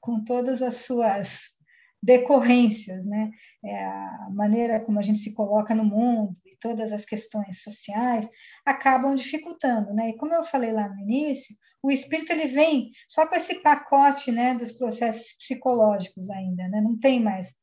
[0.00, 1.56] Com todas as suas
[2.02, 3.30] decorrências, né?
[3.64, 8.28] É a maneira como a gente se coloca no mundo e todas as questões sociais
[8.64, 10.10] acabam dificultando, né?
[10.10, 14.30] E como eu falei lá no início, o espírito ele vem só com esse pacote,
[14.30, 16.80] né, dos processos psicológicos ainda, né?
[16.80, 17.54] Não tem mais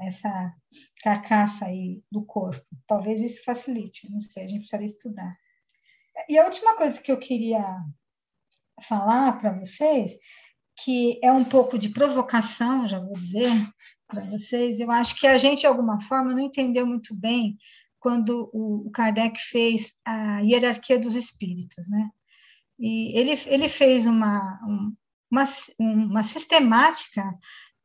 [0.00, 0.54] essa
[1.02, 2.64] carcaça aí do corpo.
[2.86, 5.36] Talvez isso facilite, não sei, a gente precisaria estudar.
[6.28, 7.62] E a última coisa que eu queria
[8.82, 10.12] falar para vocês
[10.84, 13.50] que é um pouco de provocação, já vou dizer
[14.06, 14.80] para vocês.
[14.80, 17.56] Eu acho que a gente, de alguma forma, não entendeu muito bem
[17.98, 22.08] quando o Kardec fez a hierarquia dos espíritos, né?
[22.78, 24.58] E ele, ele fez uma,
[25.30, 25.44] uma,
[25.78, 27.22] uma sistemática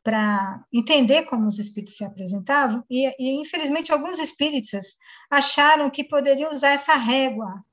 [0.01, 4.95] para entender como os espíritos se apresentavam, e, e, infelizmente alguns espíritas
[5.29, 7.65] acharam que poderiam usar essa régua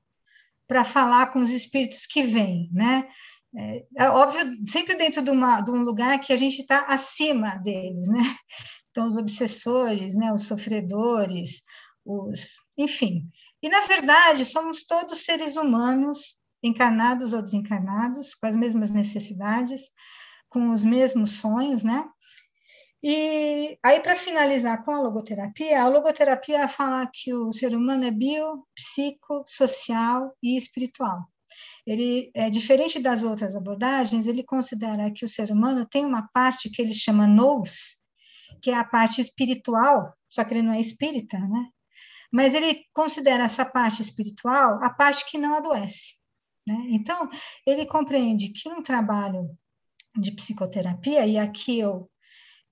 [0.67, 3.07] para falar com os espíritos que vêm, né?
[3.55, 7.55] É, é, óbvio, sempre dentro de, uma, de um lugar que a gente está acima
[7.57, 8.23] deles, né?
[8.89, 11.63] Então, os obsessores, né, os sofredores,
[12.05, 13.23] os, enfim.
[13.61, 19.91] E, na verdade, somos todos seres humanos, encarnados ou desencarnados, com as mesmas necessidades,
[20.47, 22.05] com os mesmos sonhos, né?
[23.01, 28.11] E aí, para finalizar com a logoterapia, a logoterapia fala que o ser humano é
[28.11, 31.32] bio, psico, social e espiritual
[31.85, 36.69] ele é diferente das outras abordagens, ele considera que o ser humano tem uma parte
[36.69, 38.01] que ele chama nous,
[38.61, 41.69] que é a parte espiritual, só que ele não é espírita, né?
[42.31, 46.15] Mas ele considera essa parte espiritual a parte que não adoece,
[46.65, 46.87] né?
[46.89, 47.29] Então,
[47.67, 49.49] ele compreende que um trabalho
[50.17, 52.09] de psicoterapia, e aqui eu,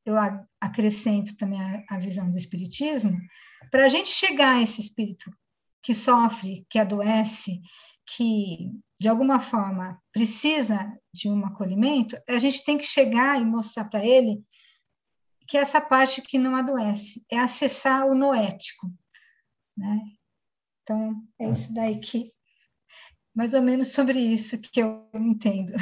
[0.06, 0.16] eu
[0.60, 3.18] acrescento também a, a visão do espiritismo,
[3.70, 5.30] para a gente chegar a esse espírito
[5.84, 7.62] que sofre, que adoece,
[8.06, 13.90] que de alguma forma precisa de um acolhimento, a gente tem que chegar e mostrar
[13.90, 14.44] para ele
[15.48, 18.88] que essa parte que não adoece é acessar o noético,
[19.76, 20.00] né?
[20.84, 22.32] Então é isso daí que
[23.34, 25.74] mais ou menos sobre isso que eu entendo.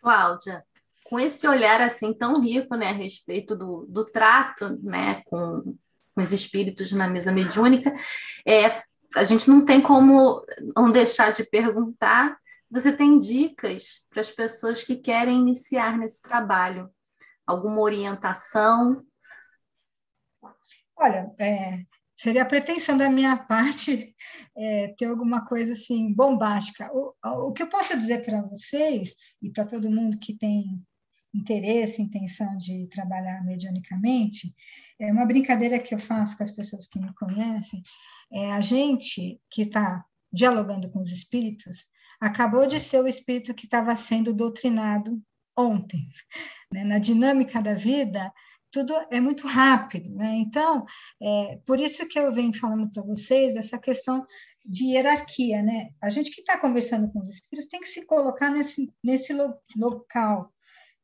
[0.00, 0.64] Cláudia,
[1.04, 5.76] com esse olhar assim tão rico, né, a respeito do, do trato, né, com,
[6.14, 7.92] com os espíritos na mesa mediúnica,
[8.46, 8.70] é,
[9.16, 10.44] a gente não tem como
[10.76, 16.22] não deixar de perguntar se você tem dicas para as pessoas que querem iniciar nesse
[16.22, 16.88] trabalho,
[17.46, 19.04] alguma orientação?
[20.96, 21.84] Olha, é,
[22.16, 24.14] seria a pretensão da minha parte
[24.56, 26.88] é, ter alguma coisa assim bombástica.
[26.92, 27.14] O,
[27.48, 30.80] o que eu posso dizer para vocês e para todo mundo que tem
[31.34, 34.54] interesse, intenção de trabalhar medianicamente,
[34.98, 37.82] é uma brincadeira que eu faço com as pessoas que me conhecem,
[38.32, 41.88] é, a gente que está dialogando com os espíritos
[42.20, 45.20] acabou de ser o espírito que estava sendo doutrinado
[45.56, 46.06] ontem.
[46.72, 46.84] Né?
[46.84, 48.32] Na dinâmica da vida,
[48.70, 50.08] tudo é muito rápido.
[50.14, 50.36] Né?
[50.36, 50.86] Então,
[51.20, 54.24] é, por isso que eu venho falando para vocês essa questão
[54.64, 55.64] de hierarquia.
[55.64, 55.90] Né?
[56.00, 59.32] A gente que está conversando com os espíritos tem que se colocar nesse, nesse
[59.76, 60.52] local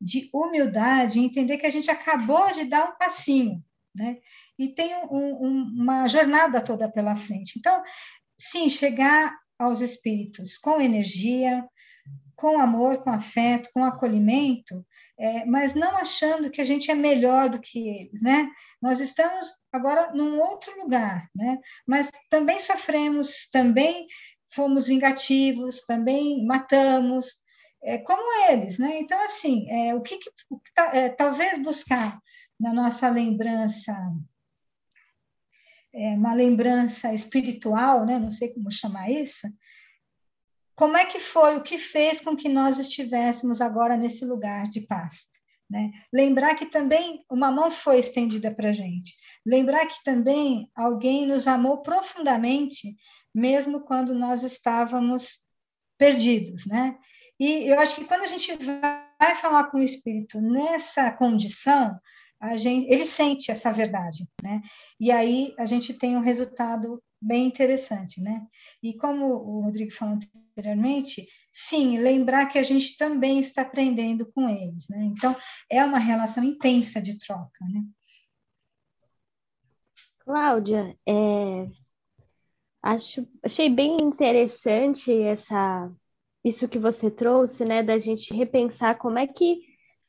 [0.00, 3.64] de humildade, entender que a gente acabou de dar um passinho
[3.96, 4.18] né?
[4.58, 7.58] E tem um, um, uma jornada toda pela frente.
[7.58, 7.82] Então,
[8.38, 11.66] sim, chegar aos espíritos com energia,
[12.36, 14.86] com amor, com afeto, com acolhimento,
[15.18, 18.46] é, mas não achando que a gente é melhor do que eles, né?
[18.80, 21.58] Nós estamos agora num outro lugar, né?
[21.86, 24.06] Mas também sofremos, também
[24.52, 27.40] fomos vingativos, também matamos,
[27.82, 28.98] é, como eles, né?
[28.98, 30.30] Então, assim, é, o que, que
[30.92, 32.20] é, talvez buscar
[32.58, 33.92] na nossa lembrança,
[35.92, 38.18] é, uma lembrança espiritual, né?
[38.18, 39.46] não sei como chamar isso,
[40.74, 44.82] como é que foi, o que fez com que nós estivéssemos agora nesse lugar de
[44.82, 45.26] paz?
[45.68, 45.90] Né?
[46.12, 49.14] Lembrar que também uma mão foi estendida para a gente.
[49.44, 52.94] Lembrar que também alguém nos amou profundamente,
[53.34, 55.42] mesmo quando nós estávamos
[55.98, 56.66] perdidos.
[56.66, 56.96] Né?
[57.38, 61.98] E eu acho que quando a gente vai falar com o Espírito nessa condição,
[62.40, 64.62] a gente, ele sente essa verdade, né?
[65.00, 68.46] E aí a gente tem um resultado bem interessante, né?
[68.82, 70.18] E como o Rodrigo falou
[70.56, 75.02] anteriormente, sim, lembrar que a gente também está aprendendo com eles, né?
[75.04, 75.34] Então,
[75.70, 77.82] é uma relação intensa de troca, né?
[80.20, 81.68] Cláudia, é,
[82.82, 85.90] acho, achei bem interessante essa,
[86.46, 89.62] isso que você trouxe, né, da gente repensar como é que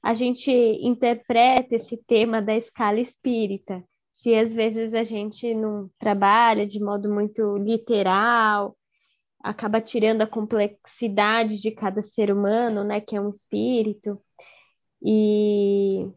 [0.03, 3.83] a gente interpreta esse tema da escala espírita.
[4.13, 8.77] Se às vezes a gente não trabalha de modo muito literal,
[9.43, 14.21] acaba tirando a complexidade de cada ser humano, né, que é um espírito.
[15.01, 16.07] E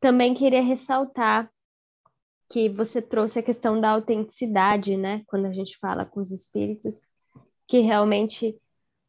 [0.00, 1.52] também queria ressaltar
[2.50, 7.02] que você trouxe a questão da autenticidade, né, quando a gente fala com os espíritos,
[7.66, 8.58] que realmente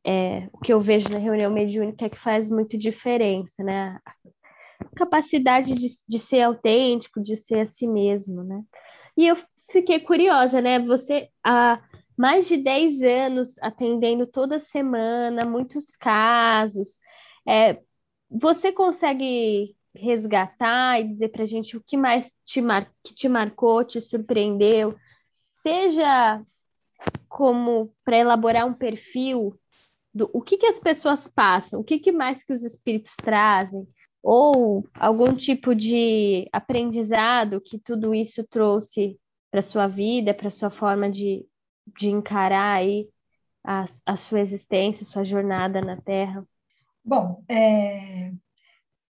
[0.05, 3.99] é, o que eu vejo na reunião mediúnica é que faz muito diferença, né?
[4.05, 8.61] A capacidade de, de ser autêntico, de ser a si mesmo, né?
[9.15, 9.37] E eu
[9.71, 10.79] fiquei curiosa, né?
[10.79, 11.81] Você há
[12.17, 16.99] mais de 10 anos atendendo toda semana, muitos casos.
[17.47, 17.79] É,
[18.29, 22.91] você consegue resgatar e dizer para a gente o que mais te, mar...
[23.03, 24.95] que te marcou, te surpreendeu,
[25.53, 26.41] seja
[27.29, 29.57] como para elaborar um perfil
[30.13, 33.87] do o que, que as pessoas passam, o que, que mais que os espíritos trazem,
[34.21, 39.19] ou algum tipo de aprendizado que tudo isso trouxe
[39.51, 41.45] para sua vida, para sua forma de,
[41.99, 43.09] de encarar aí
[43.63, 46.45] a, a sua existência, sua jornada na Terra?
[47.03, 48.31] Bom, é,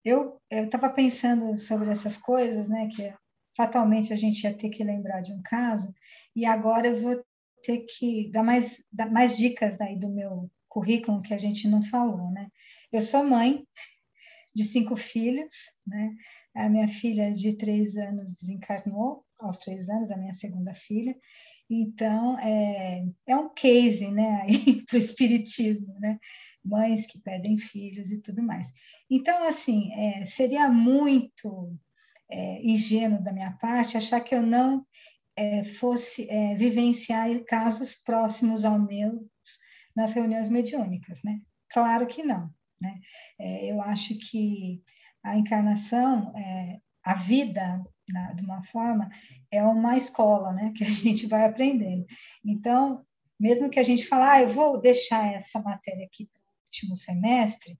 [0.04, 3.12] eu estava pensando sobre essas coisas, né, que
[3.56, 5.92] fatalmente a gente ia ter que lembrar de um caso,
[6.34, 7.22] e agora eu vou
[7.62, 11.82] ter que dar mais, dar mais dicas aí do meu currículo que a gente não
[11.82, 12.48] falou, né?
[12.90, 13.62] Eu sou mãe
[14.54, 15.52] de cinco filhos,
[15.86, 16.14] né?
[16.54, 21.14] A minha filha de três anos desencarnou aos três anos, a minha segunda filha.
[21.68, 24.46] Então, é, é um case, né,
[24.88, 26.18] para o espiritismo, né?
[26.64, 28.68] Mães que perdem filhos e tudo mais.
[29.10, 31.76] Então, assim, é, seria muito
[32.30, 34.86] é, ingênuo da minha parte achar que eu não
[35.36, 39.28] é, fosse é, vivenciar casos próximos ao meu
[39.94, 41.40] nas reuniões mediúnicas, né?
[41.68, 42.50] Claro que não,
[42.80, 43.00] né?
[43.38, 44.82] É, eu acho que
[45.22, 49.10] a encarnação, é, a vida, na, de uma forma,
[49.50, 50.72] é uma escola, né?
[50.76, 52.06] Que a gente vai aprendendo.
[52.44, 53.04] Então,
[53.38, 56.96] mesmo que a gente fale, ah, eu vou deixar essa matéria aqui para o último
[56.96, 57.78] semestre,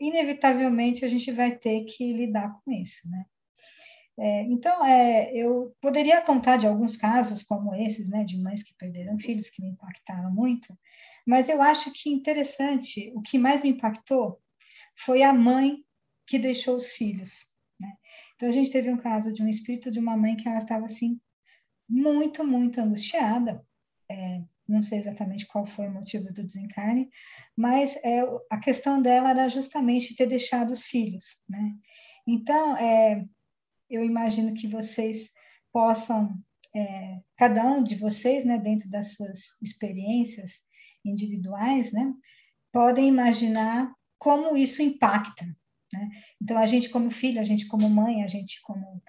[0.00, 3.24] inevitavelmente a gente vai ter que lidar com isso, né?
[4.18, 8.74] É, então, é, eu poderia contar de alguns casos como esses, né, de mães que
[8.74, 10.76] perderam filhos, que me impactaram muito,
[11.26, 14.40] mas eu acho que interessante, o que mais me impactou
[14.96, 15.84] foi a mãe
[16.26, 17.48] que deixou os filhos.
[17.78, 17.92] Né?
[18.34, 20.86] Então, a gente teve um caso de um espírito de uma mãe que ela estava
[20.86, 21.20] assim,
[21.88, 23.64] muito, muito angustiada.
[24.08, 27.10] É, não sei exatamente qual foi o motivo do desencarne,
[27.56, 31.42] mas é, a questão dela era justamente ter deixado os filhos.
[31.48, 31.74] Né?
[32.26, 33.24] Então, é,
[33.88, 35.32] eu imagino que vocês
[35.72, 36.32] possam,
[36.74, 40.62] é, cada um de vocês, né, dentro das suas experiências
[41.04, 42.12] individuais, né,
[42.72, 45.44] podem imaginar como isso impacta.
[45.92, 46.10] Né?
[46.40, 49.02] Então, a gente como filho, a gente como mãe, a gente como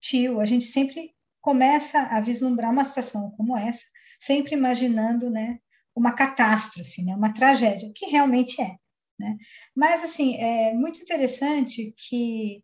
[0.00, 3.84] tio, a gente sempre começa a vislumbrar uma situação como essa,
[4.18, 5.58] sempre imaginando né,
[5.94, 8.76] uma catástrofe, né, uma tragédia, que realmente é.
[9.18, 9.36] Né?
[9.74, 12.62] Mas, assim, é muito interessante que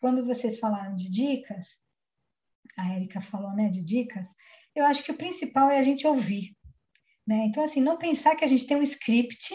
[0.00, 1.82] quando vocês falaram de dicas,
[2.76, 4.28] a Erika falou, né, de dicas,
[4.74, 6.56] eu acho que o principal é a gente ouvir,
[7.26, 7.44] né?
[7.46, 9.54] Então, assim, não pensar que a gente tem um script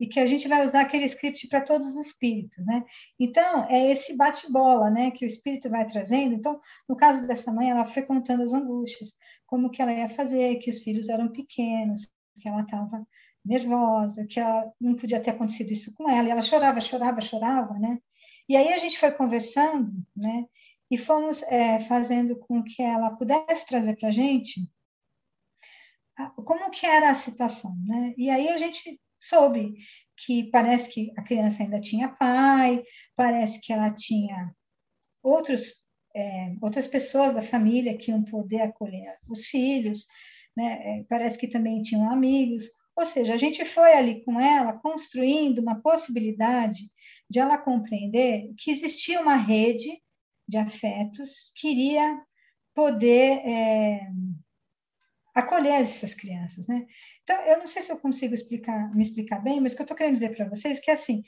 [0.00, 2.82] e que a gente vai usar aquele script para todos os espíritos, né?
[3.18, 6.34] Então, é esse bate-bola, né, que o espírito vai trazendo.
[6.34, 9.10] Então, no caso dessa mãe, ela foi contando as angústias,
[9.46, 12.08] como que ela ia fazer, que os filhos eram pequenos,
[12.40, 13.06] que ela estava
[13.44, 17.74] nervosa, que ela, não podia ter acontecido isso com ela, e ela chorava, chorava, chorava,
[17.78, 17.98] né?
[18.48, 20.46] E aí a gente foi conversando, né?
[20.90, 24.68] E fomos é, fazendo com que ela pudesse trazer para a gente
[26.44, 28.14] como que era a situação, né?
[28.16, 29.74] E aí a gente soube
[30.16, 32.82] que parece que a criança ainda tinha pai,
[33.16, 34.54] parece que ela tinha
[35.22, 35.80] outros
[36.14, 40.06] é, outras pessoas da família que iam poder acolher os filhos,
[40.56, 40.98] né?
[41.00, 42.64] É, parece que também tinham amigos.
[42.96, 46.90] Ou seja, a gente foi ali com ela construindo uma possibilidade
[47.28, 49.88] de ela compreender que existia uma rede
[50.48, 52.20] de afetos que iria
[52.74, 54.08] poder é,
[55.34, 56.86] acolher essas crianças, né?
[57.22, 59.84] Então, eu não sei se eu consigo explicar, me explicar bem, mas o que eu
[59.84, 61.22] estou querendo dizer para vocês é que, assim,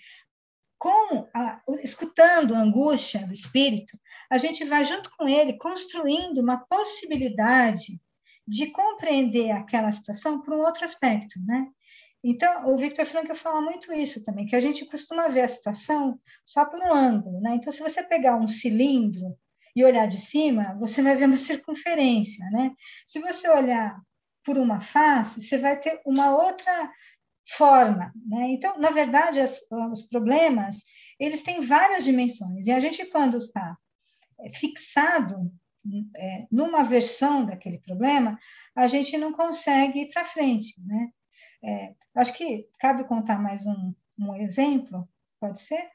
[0.79, 3.97] com a, escutando a angústia do espírito,
[4.29, 8.01] a gente vai junto com ele construindo uma possibilidade
[8.47, 11.69] de compreender aquela situação por um outro aspecto, né?
[12.25, 16.21] Então, o Victor Frankl fala muito isso também, que a gente costuma ver a situação
[16.45, 17.55] só por um ângulo, né?
[17.55, 19.37] Então, se você pegar um cilindro
[19.75, 22.73] e olhar de cima, você vai ver uma circunferência, né?
[23.07, 24.01] Se você olhar
[24.45, 26.91] por uma face, você vai ter uma outra
[27.57, 28.49] forma, né?
[28.51, 29.61] Então, na verdade, as,
[29.91, 30.77] os problemas,
[31.19, 33.77] eles têm várias dimensões, e a gente, quando está
[34.41, 35.53] é, fixado
[36.17, 38.39] é, numa versão daquele problema,
[38.77, 41.11] a gente não consegue ir para frente, né?
[41.65, 45.09] É, acho que cabe contar mais um, um exemplo,
[45.41, 45.91] pode ser?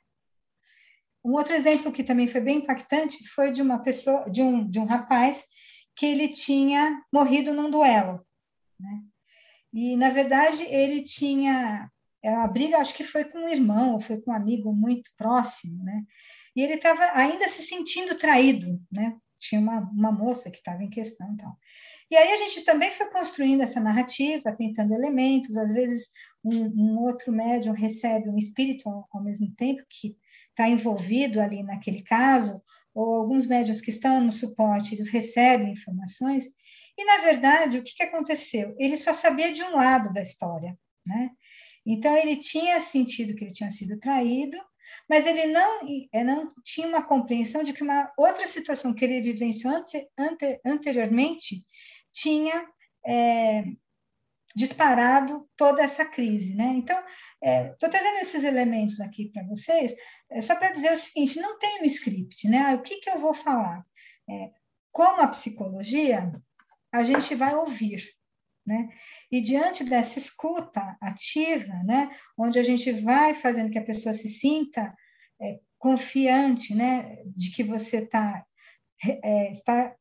[1.24, 4.80] Um outro exemplo que também foi bem impactante foi de uma pessoa, de um, de
[4.80, 5.44] um rapaz
[5.96, 8.26] que ele tinha morrido num duelo,
[8.80, 9.02] né?
[9.74, 11.92] E na verdade ele tinha
[12.24, 15.10] é, a briga, acho que foi com um irmão, ou foi com um amigo muito
[15.18, 16.04] próximo, né?
[16.56, 19.16] E ele estava ainda se sentindo traído, né?
[19.40, 21.56] Tinha uma, uma moça que estava em questão, então.
[22.10, 25.58] E aí a gente também foi construindo essa narrativa, tentando elementos.
[25.58, 26.10] Às vezes
[26.44, 30.18] um, um outro médium recebe um espírito ao, ao mesmo tempo que
[30.58, 32.62] está envolvido ali naquele caso,
[32.94, 36.46] ou alguns médios que estão no suporte, eles recebem informações,
[36.98, 38.76] e, na verdade, o que, que aconteceu?
[38.80, 41.30] Ele só sabia de um lado da história, né?
[41.86, 44.58] Então, ele tinha sentido que ele tinha sido traído,
[45.08, 45.80] mas ele não,
[46.12, 50.60] eh, não tinha uma compreensão de que uma outra situação que ele vivenciou ante, ante,
[50.66, 51.64] anteriormente
[52.12, 52.66] tinha
[53.06, 53.64] é,
[54.56, 56.56] disparado toda essa crise.
[56.56, 56.66] Né?
[56.76, 56.98] Então,
[57.42, 59.96] estou é, trazendo esses elementos aqui para vocês,
[60.30, 62.48] é, só para dizer o seguinte: não tem um script.
[62.48, 62.58] Né?
[62.60, 63.86] Ah, o que, que eu vou falar?
[64.30, 64.52] É,
[64.92, 66.32] como a psicologia,
[66.92, 68.04] a gente vai ouvir.
[68.66, 68.90] Né?
[69.32, 74.28] E diante dessa escuta ativa, né, onde a gente vai fazendo que a pessoa se
[74.28, 74.94] sinta
[75.42, 78.46] é, confiante né, de que você tá,
[79.02, 79.52] é,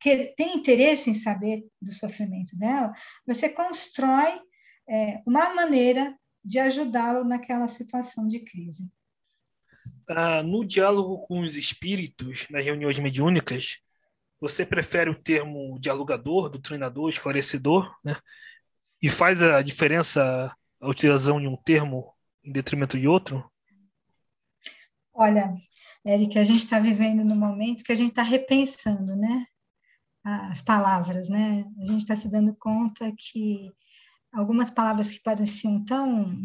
[0.01, 2.93] que, tem interesse em saber do sofrimento dela,
[3.24, 4.41] você constrói
[4.89, 8.91] é, uma maneira de ajudá-lo naquela situação de crise.
[10.09, 13.79] Ah, no diálogo com os espíritos, nas reuniões mediúnicas,
[14.41, 18.17] você prefere o termo dialogador, doutrinador, esclarecedor, né?
[19.03, 23.51] E faz a diferença a utilização de um termo em detrimento de outro?
[25.13, 25.53] Olha,
[26.05, 29.47] Eric, a gente está vivendo no momento que a gente está repensando, né?
[30.23, 31.65] As palavras, né?
[31.81, 33.73] A gente está se dando conta que
[34.33, 36.45] algumas palavras que pareciam tão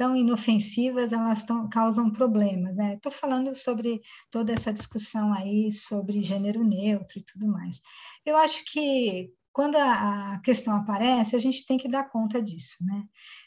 [0.00, 2.78] tão inofensivas, elas tão, causam problemas.
[2.78, 3.18] Estou né?
[3.18, 7.82] falando sobre toda essa discussão aí sobre gênero neutro e tudo mais.
[8.24, 13.04] Eu acho que quando a, questão aparece, a gente tem que dar conta disso, né?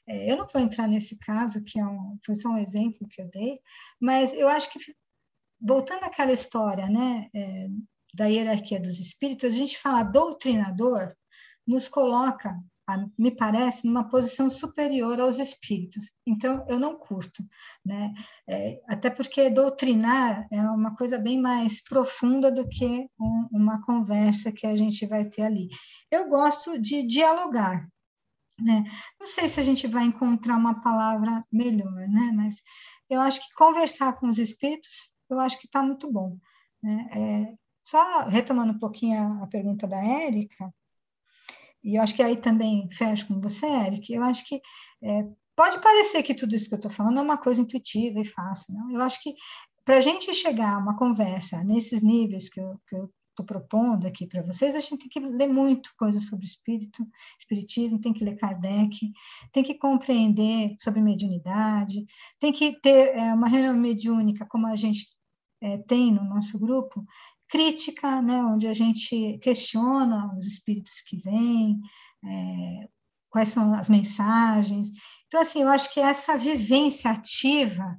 [0.07, 3.19] É, eu não vou entrar nesse caso, que é um, foi só um exemplo que
[3.19, 3.59] eu dei,
[3.99, 4.77] mas eu acho que,
[5.59, 7.67] voltando àquela história, né, é,
[8.13, 11.15] da hierarquia dos espíritos, a gente fala doutrinador,
[11.65, 12.55] nos coloca
[13.17, 16.11] me parece, numa posição superior aos espíritos.
[16.27, 17.43] Então, eu não curto,
[17.85, 18.13] né?
[18.47, 24.51] É, até porque doutrinar é uma coisa bem mais profunda do que um, uma conversa
[24.51, 25.69] que a gente vai ter ali.
[26.11, 27.87] Eu gosto de dialogar,
[28.59, 28.83] né?
[29.19, 32.31] Não sei se a gente vai encontrar uma palavra melhor, né?
[32.35, 32.61] Mas
[33.09, 36.37] eu acho que conversar com os espíritos, eu acho que está muito bom.
[36.81, 37.09] Né?
[37.13, 40.73] É, só retomando um pouquinho a, a pergunta da Érica,
[41.83, 44.61] e eu acho que aí também fecho com você, Eric, eu acho que
[45.03, 48.25] é, pode parecer que tudo isso que eu estou falando é uma coisa intuitiva e
[48.25, 48.91] fácil, não?
[48.91, 49.35] Eu acho que
[49.83, 54.43] para a gente chegar a uma conversa nesses níveis que eu estou propondo aqui para
[54.43, 57.05] vocês, a gente tem que ler muito coisa sobre espírito,
[57.37, 59.11] espiritismo, tem que ler Kardec,
[59.51, 62.05] tem que compreender sobre mediunidade,
[62.39, 65.07] tem que ter é, uma reunião mediúnica como a gente
[65.61, 67.03] é, tem no nosso grupo,
[67.53, 71.79] crítica, né, onde a gente questiona os espíritos que vêm,
[72.25, 72.89] é,
[73.29, 74.89] quais são as mensagens.
[75.27, 77.95] Então, assim, eu acho que essa vivência ativa,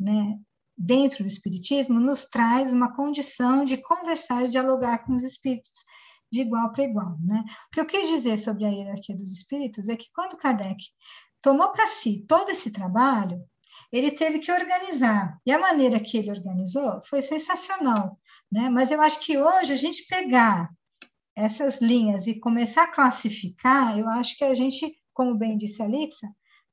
[0.00, 0.36] né,
[0.76, 5.84] dentro do espiritismo, nos traz uma condição de conversar e dialogar com os espíritos
[6.32, 7.44] de igual para igual, né?
[7.68, 10.84] O que eu quis dizer sobre a hierarquia dos espíritos é que quando Kardec
[11.40, 13.40] tomou para si todo esse trabalho,
[13.92, 15.38] ele teve que organizar.
[15.44, 18.18] E a maneira que ele organizou foi sensacional.
[18.50, 18.68] Né?
[18.68, 20.70] Mas eu acho que hoje a gente pegar
[21.34, 25.86] essas linhas e começar a classificar, eu acho que a gente, como bem disse a
[25.86, 26.28] Litsa,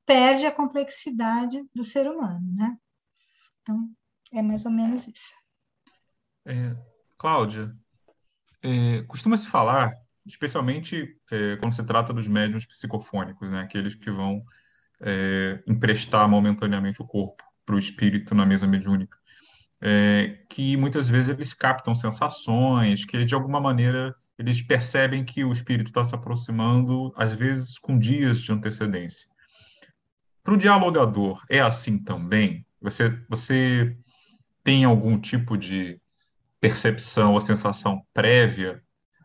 [0.06, 2.40] perde a complexidade do ser humano.
[2.56, 2.76] Né?
[3.62, 3.90] Então,
[4.32, 5.34] é mais ou menos isso.
[6.46, 6.76] É,
[7.16, 7.74] Cláudia,
[8.62, 9.92] é, costuma-se falar,
[10.26, 14.42] especialmente é, quando se trata dos médiums psicofônicos, né, aqueles que vão
[15.04, 19.16] é, emprestar momentaneamente o corpo para o espírito na mesa mediúnica,
[19.80, 25.52] é, que muitas vezes eles captam sensações, que de alguma maneira eles percebem que o
[25.52, 29.28] espírito está se aproximando, às vezes com dias de antecedência.
[30.42, 32.66] para o dialogador é assim também?
[32.80, 33.96] Você, você
[34.62, 36.00] tem algum tipo de
[36.60, 38.82] percepção ou sensação prévia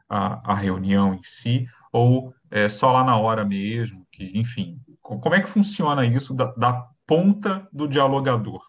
[0.09, 1.65] à, à reunião em si?
[1.91, 4.05] Ou é só lá na hora mesmo?
[4.11, 4.79] Que, enfim,
[5.17, 8.61] como é que funciona isso da, da ponta do dialogador?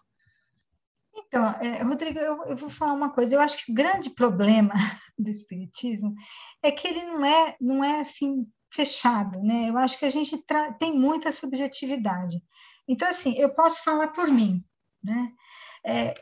[1.13, 3.35] Então, é, Rodrigo, eu, eu, vou falar uma coisa.
[3.35, 4.73] Eu acho que o grande problema
[5.17, 6.15] do espiritismo
[6.63, 9.69] é que ele não é, não é assim fechado, né?
[9.69, 10.41] Eu acho que a gente
[10.79, 12.41] tem muita subjetividade.
[12.87, 14.63] Então, assim, eu posso falar por mim,
[15.03, 15.31] né?
[15.85, 16.15] É,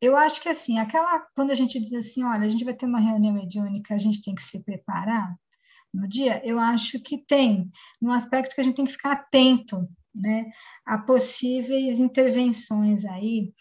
[0.00, 2.86] eu acho que, assim, aquela, quando a gente diz assim, olha, a gente vai ter
[2.86, 5.34] uma reunião mediúnica, a gente tem que se preparar
[5.92, 7.70] no dia, eu acho que tem,
[8.00, 10.50] no aspecto que a gente tem que ficar atento, né,
[10.84, 13.52] a possíveis intervenções aí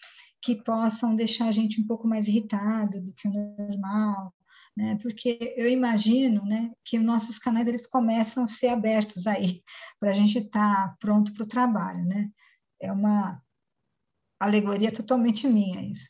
[0.42, 4.34] que possam deixar a gente um pouco mais irritado do que o normal,
[4.76, 4.98] né?
[5.02, 9.62] Porque eu imagino, né, que os nossos canais eles começam a ser abertos aí
[10.00, 12.30] para a gente estar tá pronto para o trabalho, né?
[12.82, 13.42] É uma
[14.40, 16.10] alegoria totalmente minha isso.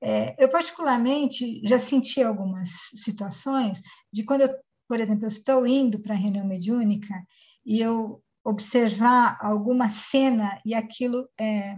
[0.00, 3.80] É, eu particularmente já senti algumas situações
[4.12, 4.54] de quando eu,
[4.88, 7.14] por exemplo, eu estou indo para a reunião mediúnica
[7.64, 11.76] e eu observar alguma cena e aquilo é,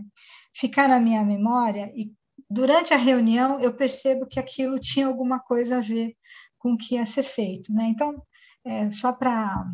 [0.54, 2.12] ficar na minha memória e
[2.48, 6.14] durante a reunião eu percebo que aquilo tinha alguma coisa a ver
[6.58, 7.86] com o que ia ser feito, né?
[7.86, 8.22] Então,
[8.64, 9.64] é, só para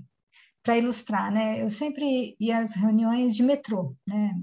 [0.63, 1.63] para ilustrar, né?
[1.63, 4.35] Eu sempre ia às reuniões de metrô, né?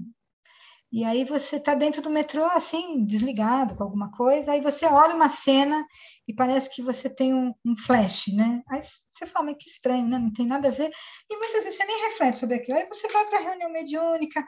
[0.90, 5.14] E aí você está dentro do metrô assim desligado com alguma coisa, aí você olha
[5.14, 5.84] uma cena
[6.26, 8.62] e parece que você tem um, um flash, né?
[8.70, 8.80] Aí
[9.12, 10.18] você fala, mas que estranho, né?
[10.18, 10.90] Não tem nada a ver.
[11.30, 12.78] E muitas vezes você nem reflete sobre aquilo.
[12.78, 14.44] Aí você vai para a reunião mediúnica,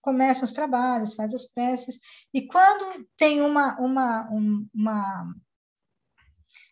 [0.00, 1.98] começa os trabalhos, faz as peças,
[2.32, 5.34] e quando tem uma, uma, uma,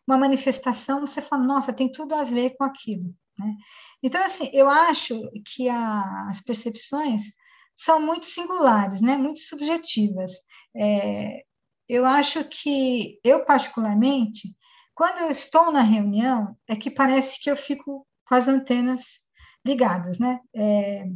[0.06, 3.14] uma manifestação, você fala, nossa, tem tudo a ver com aquilo.
[3.38, 3.54] Né?
[4.02, 5.20] Então, assim, eu acho
[5.54, 7.22] que a, as percepções
[7.76, 9.16] são muito singulares, né?
[9.16, 10.32] muito subjetivas.
[10.76, 11.44] É,
[11.88, 14.56] eu acho que, eu particularmente,
[14.94, 19.20] quando eu estou na reunião, é que parece que eu fico com as antenas
[19.64, 20.40] ligadas, né?
[20.54, 21.06] É,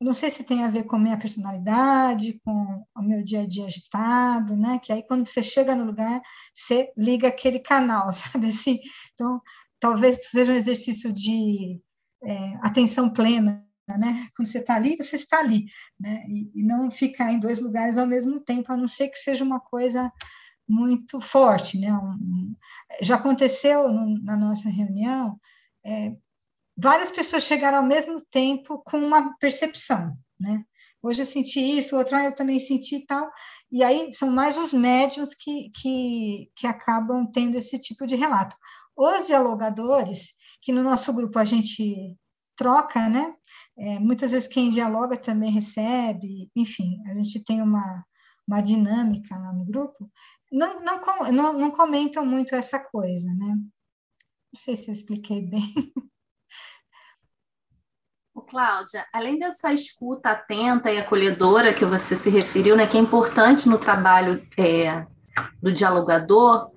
[0.00, 3.46] não sei se tem a ver com a minha personalidade, com o meu dia a
[3.46, 4.78] dia agitado, né?
[4.78, 6.22] Que aí quando você chega no lugar,
[6.54, 8.78] você liga aquele canal, sabe assim?
[9.12, 9.40] Então,
[9.78, 11.80] talvez seja um exercício de
[12.24, 13.66] é, atenção plena,
[13.98, 14.28] né?
[14.36, 15.66] Quando você está ali, você está ali,
[15.98, 16.24] né?
[16.28, 19.44] E, e, não ficar em dois lugares ao mesmo tempo, a não ser que seja
[19.44, 20.12] uma coisa
[20.68, 21.92] muito forte, né?
[21.92, 22.54] Um,
[23.02, 25.38] já aconteceu no, na nossa reunião,
[25.84, 26.14] é,
[26.76, 30.64] várias pessoas chegaram ao mesmo tempo com uma percepção, né?
[31.02, 33.30] Hoje eu senti isso, outro ah, eu também senti e tal.
[33.72, 38.54] E aí são mais os médios que, que, que acabam tendo esse tipo de relato.
[38.94, 42.16] Os dialogadores, que no nosso grupo a gente
[42.54, 43.34] troca, né?
[43.80, 48.04] É, muitas vezes quem dialoga também recebe, enfim, a gente tem uma,
[48.46, 50.10] uma dinâmica lá no grupo,
[50.52, 53.54] não, não, não, não comentam muito essa coisa, né?
[53.54, 55.62] Não sei se eu expliquei bem.
[58.50, 63.68] Cláudia, além dessa escuta atenta e acolhedora que você se referiu, né, que é importante
[63.68, 65.06] no trabalho é,
[65.62, 66.72] do dialogador,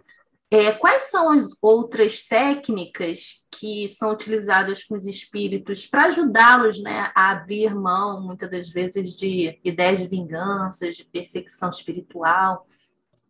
[0.52, 7.14] é, quais são as outras técnicas que são utilizadas com os espíritos para ajudá-los né,
[7.16, 12.68] a abrir mão, muitas das vezes, de ideias de vinganças, de perseguição espiritual?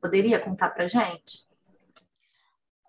[0.01, 1.47] Poderia contar para gente?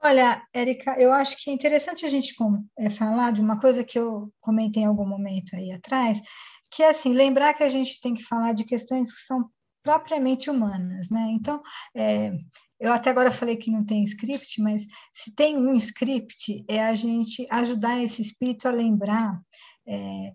[0.02, 2.34] Olha, Érica, eu acho que é interessante a gente
[2.78, 6.22] é, falar de uma coisa que eu comentei em algum momento aí atrás,
[6.70, 9.50] que é assim, lembrar que a gente tem que falar de questões que são
[9.84, 11.28] propriamente humanas, né?
[11.30, 11.62] Então,
[11.94, 12.32] é,
[12.80, 16.94] eu até agora falei que não tem script, mas se tem um script, é a
[16.94, 19.38] gente ajudar esse espírito a lembrar
[19.86, 20.32] é,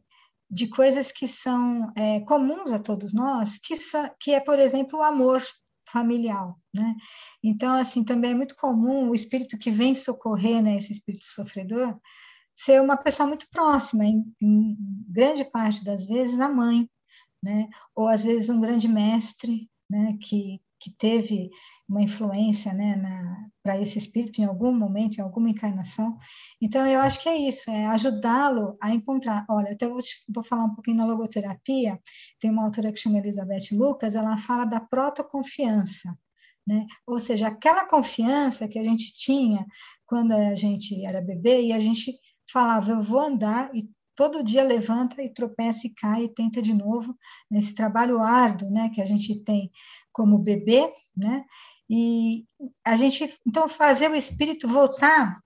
[0.49, 3.73] de coisas que são é, comuns a todos nós, que,
[4.19, 5.43] que é, por exemplo, o amor
[5.91, 6.95] familiar, né?
[7.43, 11.99] Então, assim, também é muito comum o espírito que vem socorrer, né, esse espírito sofredor,
[12.55, 14.77] ser uma pessoa muito próxima, em, em
[15.07, 16.87] grande parte das vezes a mãe,
[17.43, 17.69] né?
[17.95, 21.49] Ou às vezes um grande mestre, né, que, que teve
[21.89, 22.95] uma influência né,
[23.63, 26.15] para esse espírito em algum momento, em alguma encarnação.
[26.61, 29.43] Então, eu acho que é isso, é ajudá-lo a encontrar.
[29.49, 31.99] Olha, até vou, vou falar um pouquinho na logoterapia,
[32.39, 36.15] tem uma autora que chama Elizabeth Lucas, ela fala da protoconfiança,
[36.67, 36.85] né?
[37.07, 39.65] ou seja, aquela confiança que a gente tinha
[40.05, 42.13] quando a gente era bebê e a gente
[42.51, 43.89] falava, eu vou andar e
[44.19, 47.17] todo dia levanta e tropeça e cai e tenta de novo
[47.49, 49.71] nesse trabalho árduo, né, que a gente tem
[50.11, 51.45] como bebê, né?
[51.89, 52.45] E
[52.83, 55.39] a gente, então, fazer o espírito voltar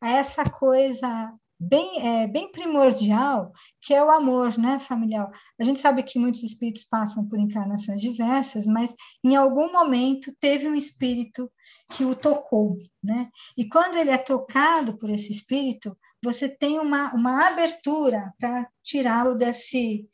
[0.00, 3.52] a essa coisa bem, é, bem primordial,
[3.82, 5.30] que é o amor né, familiar.
[5.60, 10.66] A gente sabe que muitos espíritos passam por encarnações diversas, mas em algum momento teve
[10.66, 11.52] um espírito
[11.92, 12.76] que o tocou.
[13.04, 13.28] Né?
[13.58, 19.34] E quando ele é tocado por esse espírito, você tem uma, uma abertura para tirá-lo
[19.34, 20.08] desse,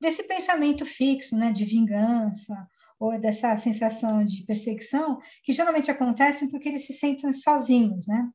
[0.00, 2.54] desse pensamento fixo né, de vingança
[2.98, 8.30] ou dessa sensação de perseguição, que geralmente acontecem porque eles se sentem sozinhos, né?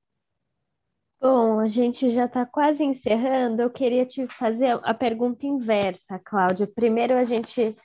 [1.20, 3.62] Bom, a gente já está quase encerrando.
[3.62, 6.66] Eu queria te fazer a pergunta inversa, Cláudia.
[6.66, 7.76] Primeiro, a gente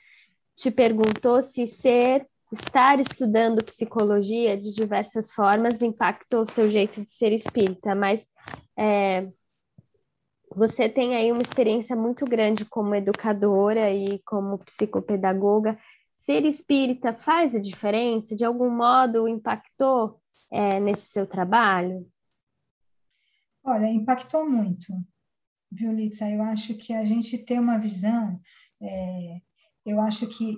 [0.55, 7.09] te perguntou se ser, estar estudando psicologia de diversas formas impactou o seu jeito de
[7.09, 8.29] ser espírita, mas
[8.77, 9.27] é,
[10.55, 15.77] você tem aí uma experiência muito grande como educadora e como psicopedagoga.
[16.11, 18.35] Ser espírita faz a diferença?
[18.35, 20.19] De algum modo impactou
[20.51, 22.07] é, nesse seu trabalho?
[23.63, 24.87] Olha, impactou muito,
[25.69, 26.29] viu, Litsa?
[26.29, 28.39] Eu acho que a gente tem uma visão,
[28.81, 29.41] é,
[29.85, 30.57] eu acho que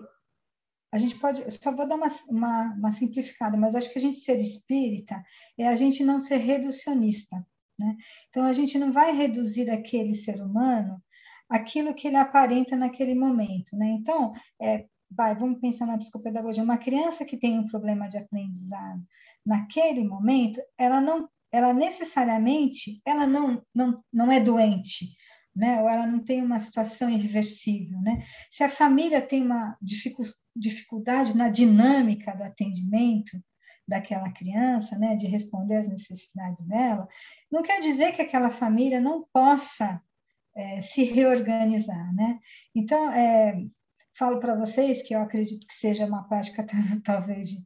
[0.91, 4.17] a gente pode, só vou dar uma, uma, uma, simplificada, mas acho que a gente
[4.17, 5.23] ser espírita
[5.57, 7.35] é a gente não ser reducionista,
[7.79, 7.95] né?
[8.29, 11.01] Então, a gente não vai reduzir aquele ser humano
[11.49, 13.87] aquilo que ele aparenta naquele momento, né?
[13.99, 19.01] Então, é, vai, vamos pensar na psicopedagogia, uma criança que tem um problema de aprendizado,
[19.45, 25.17] naquele momento, ela não ela necessariamente ela não, não, não é doente,
[25.55, 25.81] né?
[25.81, 27.99] ou ela não tem uma situação irreversível.
[28.01, 28.23] Né?
[28.49, 29.77] Se a família tem uma
[30.55, 33.41] dificuldade na dinâmica do atendimento
[33.87, 35.15] daquela criança, né?
[35.15, 37.07] de responder às necessidades dela,
[37.51, 40.01] não quer dizer que aquela família não possa
[40.55, 42.13] é, se reorganizar.
[42.13, 42.39] Né?
[42.75, 43.65] Então, é,
[44.19, 46.65] falo para vocês que eu acredito que seja uma prática
[47.03, 47.65] talvez de,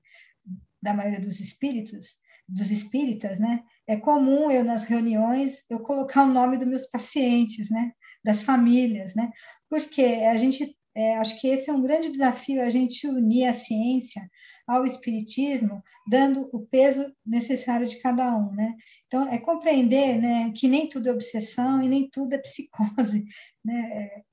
[0.81, 2.17] da maioria dos espíritos,
[2.47, 3.63] dos espíritas, né?
[3.88, 7.91] É comum eu nas reuniões eu colocar o nome dos meus pacientes, né?
[8.23, 9.31] Das famílias, né?
[9.69, 13.53] Porque a gente é, acho que esse é um grande desafio a gente unir a
[13.53, 14.21] ciência
[14.67, 18.73] ao espiritismo, dando o peso necessário de cada um, né?
[19.07, 23.25] Então é compreender, né, que nem tudo é obsessão e nem tudo é psicose,
[23.65, 24.23] né?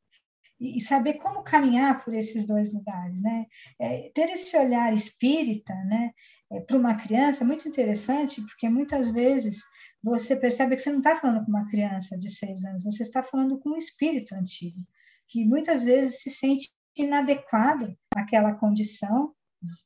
[0.61, 3.47] e saber como caminhar por esses dois lugares, né?
[3.79, 6.13] É, ter esse olhar espírita, né?
[6.53, 9.63] É, para uma criança é muito interessante, porque muitas vezes
[10.03, 13.23] você percebe que você não está falando com uma criança de seis anos, você está
[13.23, 14.81] falando com um espírito antigo,
[15.29, 19.35] que muitas vezes se sente inadequado àquela condição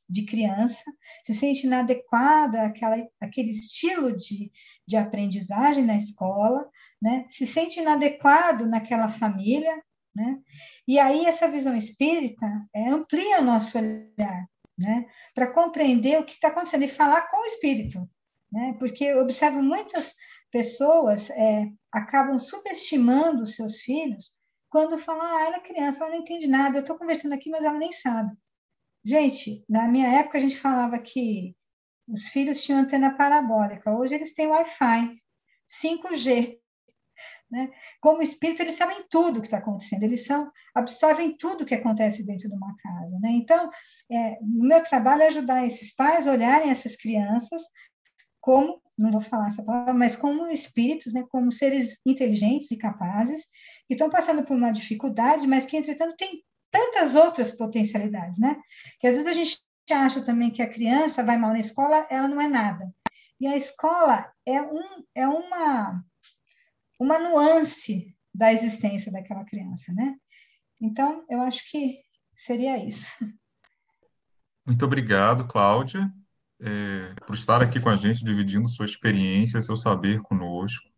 [0.09, 0.83] de criança,
[1.23, 4.51] se sente inadequado àquela, àquele estilo de,
[4.87, 6.67] de aprendizagem na escola,
[7.01, 7.25] né?
[7.29, 9.83] se sente inadequado naquela família,
[10.15, 10.39] né?
[10.87, 14.47] e aí essa visão espírita é, amplia o nosso olhar,
[14.77, 15.05] né?
[15.33, 18.09] para compreender o que está acontecendo e falar com o espírito.
[18.51, 18.75] Né?
[18.79, 20.13] Porque eu observo muitas
[20.51, 24.35] pessoas é, acabam subestimando os seus filhos
[24.69, 27.63] quando falam, ah, ela é criança, ela não entende nada, eu estou conversando aqui, mas
[27.63, 28.35] ela nem sabe.
[29.03, 31.55] Gente, na minha época a gente falava que
[32.07, 35.17] os filhos tinham antena parabólica, hoje eles têm Wi-Fi,
[35.81, 36.59] 5G.
[37.49, 37.69] Né?
[38.01, 41.75] Como espírito, eles sabem tudo o que está acontecendo, eles são, absorvem tudo o que
[41.75, 43.17] acontece dentro de uma casa.
[43.19, 43.31] Né?
[43.33, 43.69] Então,
[44.11, 47.61] é, o meu trabalho é ajudar esses pais a olharem essas crianças
[48.41, 51.23] como, não vou falar essa palavra, mas como espíritos, né?
[51.29, 53.45] como seres inteligentes e capazes,
[53.87, 58.57] que estão passando por uma dificuldade, mas que, entretanto, tem tantas outras potencialidades, né?
[58.99, 62.27] Que às vezes a gente acha também que a criança vai mal na escola, ela
[62.27, 62.93] não é nada.
[63.39, 66.03] E a escola é, um, é uma
[66.99, 70.15] uma nuance da existência daquela criança, né?
[70.81, 72.01] Então, eu acho que
[72.35, 73.07] seria isso.
[74.65, 76.11] Muito obrigado, Cláudia,
[76.59, 80.89] é, por estar aqui com a gente, dividindo sua experiência, seu saber conosco.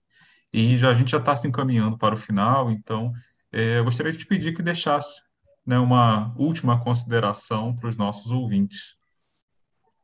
[0.53, 3.13] E já, a gente já está se encaminhando para o final, então
[3.51, 5.21] é, eu gostaria de te pedir que deixasse
[5.65, 8.95] né, uma última consideração para os nossos ouvintes.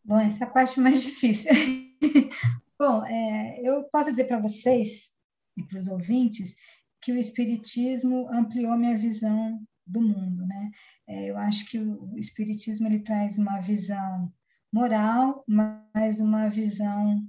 [0.03, 1.49] Bom, essa é a parte mais difícil.
[2.77, 5.13] Bom, é, eu posso dizer para vocês
[5.57, 6.55] e para os ouvintes
[7.01, 10.71] que o Espiritismo ampliou minha visão do mundo, né?
[11.07, 14.31] É, eu acho que o Espiritismo ele traz uma visão
[14.71, 17.21] moral, mas uma visão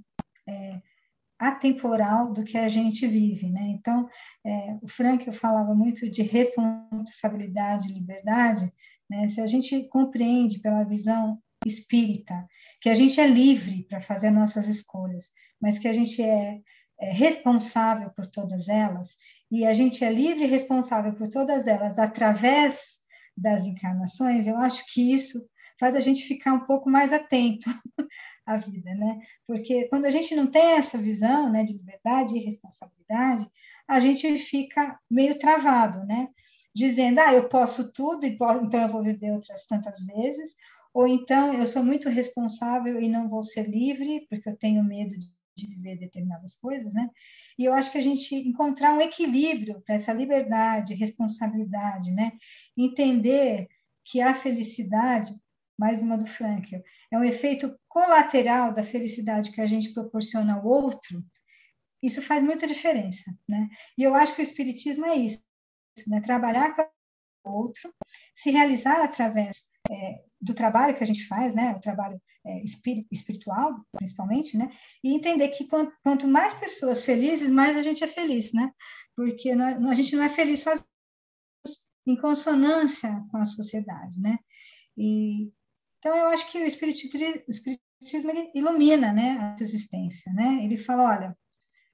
[0.47, 0.81] é,
[1.37, 3.67] atemporal do que a gente vive, né?
[3.67, 4.07] Então,
[4.45, 8.71] é, o Frank falava muito de responsabilidade e liberdade,
[9.09, 9.27] né?
[9.27, 12.47] Se a gente compreende pela visão espírita
[12.79, 16.61] que a gente é livre para fazer nossas escolhas, mas que a gente é
[16.99, 19.17] é, responsável por todas elas,
[19.51, 22.99] e a gente é livre e responsável por todas elas através
[23.37, 25.45] das encarnações, eu acho que isso
[25.79, 27.69] faz a gente ficar um pouco mais atento
[28.45, 29.19] à vida, né?
[29.45, 33.49] Porque quando a gente não tem essa visão, né, de liberdade e responsabilidade,
[33.87, 36.29] a gente fica meio travado, né?
[36.73, 40.55] Dizendo, ah, eu posso tudo, então eu vou viver outras tantas vezes,
[40.93, 45.13] ou então eu sou muito responsável e não vou ser livre, porque eu tenho medo
[45.55, 47.09] de viver determinadas coisas, né?
[47.57, 52.33] E eu acho que a gente encontrar um equilíbrio para essa liberdade, responsabilidade, né?
[52.77, 53.67] Entender
[54.03, 55.33] que a felicidade,
[55.77, 60.65] mais uma do Frankel, é um efeito colateral da felicidade que a gente proporciona ao
[60.65, 61.23] outro,
[62.03, 63.67] isso faz muita diferença, né?
[63.97, 65.43] E eu acho que o espiritismo é isso,
[66.07, 66.21] né?
[66.21, 66.89] Trabalhar para
[67.45, 67.93] o outro,
[68.35, 71.73] se realizar através é, do trabalho que a gente faz, né?
[71.75, 72.61] O trabalho é,
[73.11, 74.71] espiritual, principalmente, né?
[75.03, 78.71] E entender que quanto, quanto, mais pessoas felizes, mais a gente é feliz, né?
[79.15, 80.85] Porque a gente não é feliz sozinho,
[82.07, 84.37] em consonância com a sociedade, né?
[84.95, 85.51] E,
[85.97, 90.59] então, eu acho que o espiritismo, o espiritismo ilumina, né, a existência, né?
[90.63, 91.37] Ele fala, olha,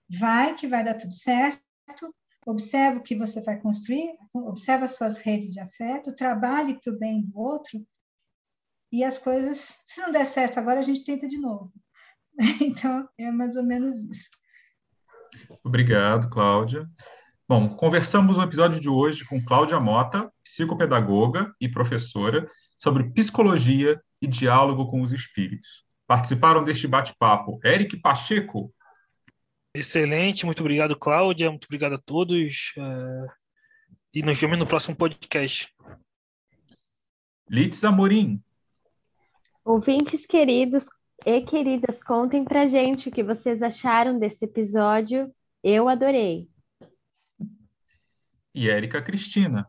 [0.10, 1.62] vai que vai dar tudo certo,
[2.46, 6.98] observa o que você vai construir, observa as suas redes de afeto, trabalhe para o
[6.98, 7.86] bem do outro,
[8.92, 11.72] e as coisas, se não der certo agora, a gente tenta de novo.
[12.62, 14.30] Então, é mais ou menos isso.
[15.64, 16.90] Obrigado, Cláudia.
[17.48, 24.28] Bom, conversamos no episódio de hoje com Cláudia Mota, psicopedagoga e professora, sobre psicologia e
[24.28, 25.86] diálogo com os espíritos.
[26.08, 28.74] Participaram deste bate-papo Eric Pacheco.
[29.76, 32.74] Excelente, muito obrigado, Cláudia, muito obrigado a todos.
[32.78, 33.32] Uh,
[34.14, 35.74] e nos vemos no próximo podcast.
[37.50, 38.42] Litz Amorim.
[39.64, 40.90] Ouvintes queridos
[41.26, 45.32] e queridas, contem pra gente o que vocês acharam desse episódio.
[45.64, 46.52] Eu adorei
[48.54, 49.68] e Érica Cristina.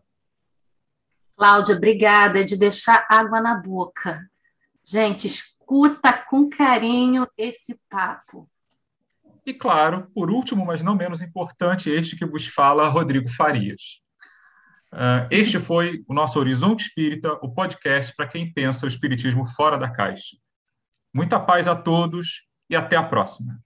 [1.36, 4.28] Cláudia, obrigada é de deixar água na boca.
[4.84, 8.49] Gente, escuta com carinho esse papo.
[9.45, 14.01] E claro, por último, mas não menos importante, este que vos fala, Rodrigo Farias.
[14.93, 19.78] Uh, este foi o nosso Horizonte Espírita, o podcast para quem pensa o espiritismo fora
[19.78, 20.36] da caixa.
[21.14, 23.59] Muita paz a todos e até a próxima.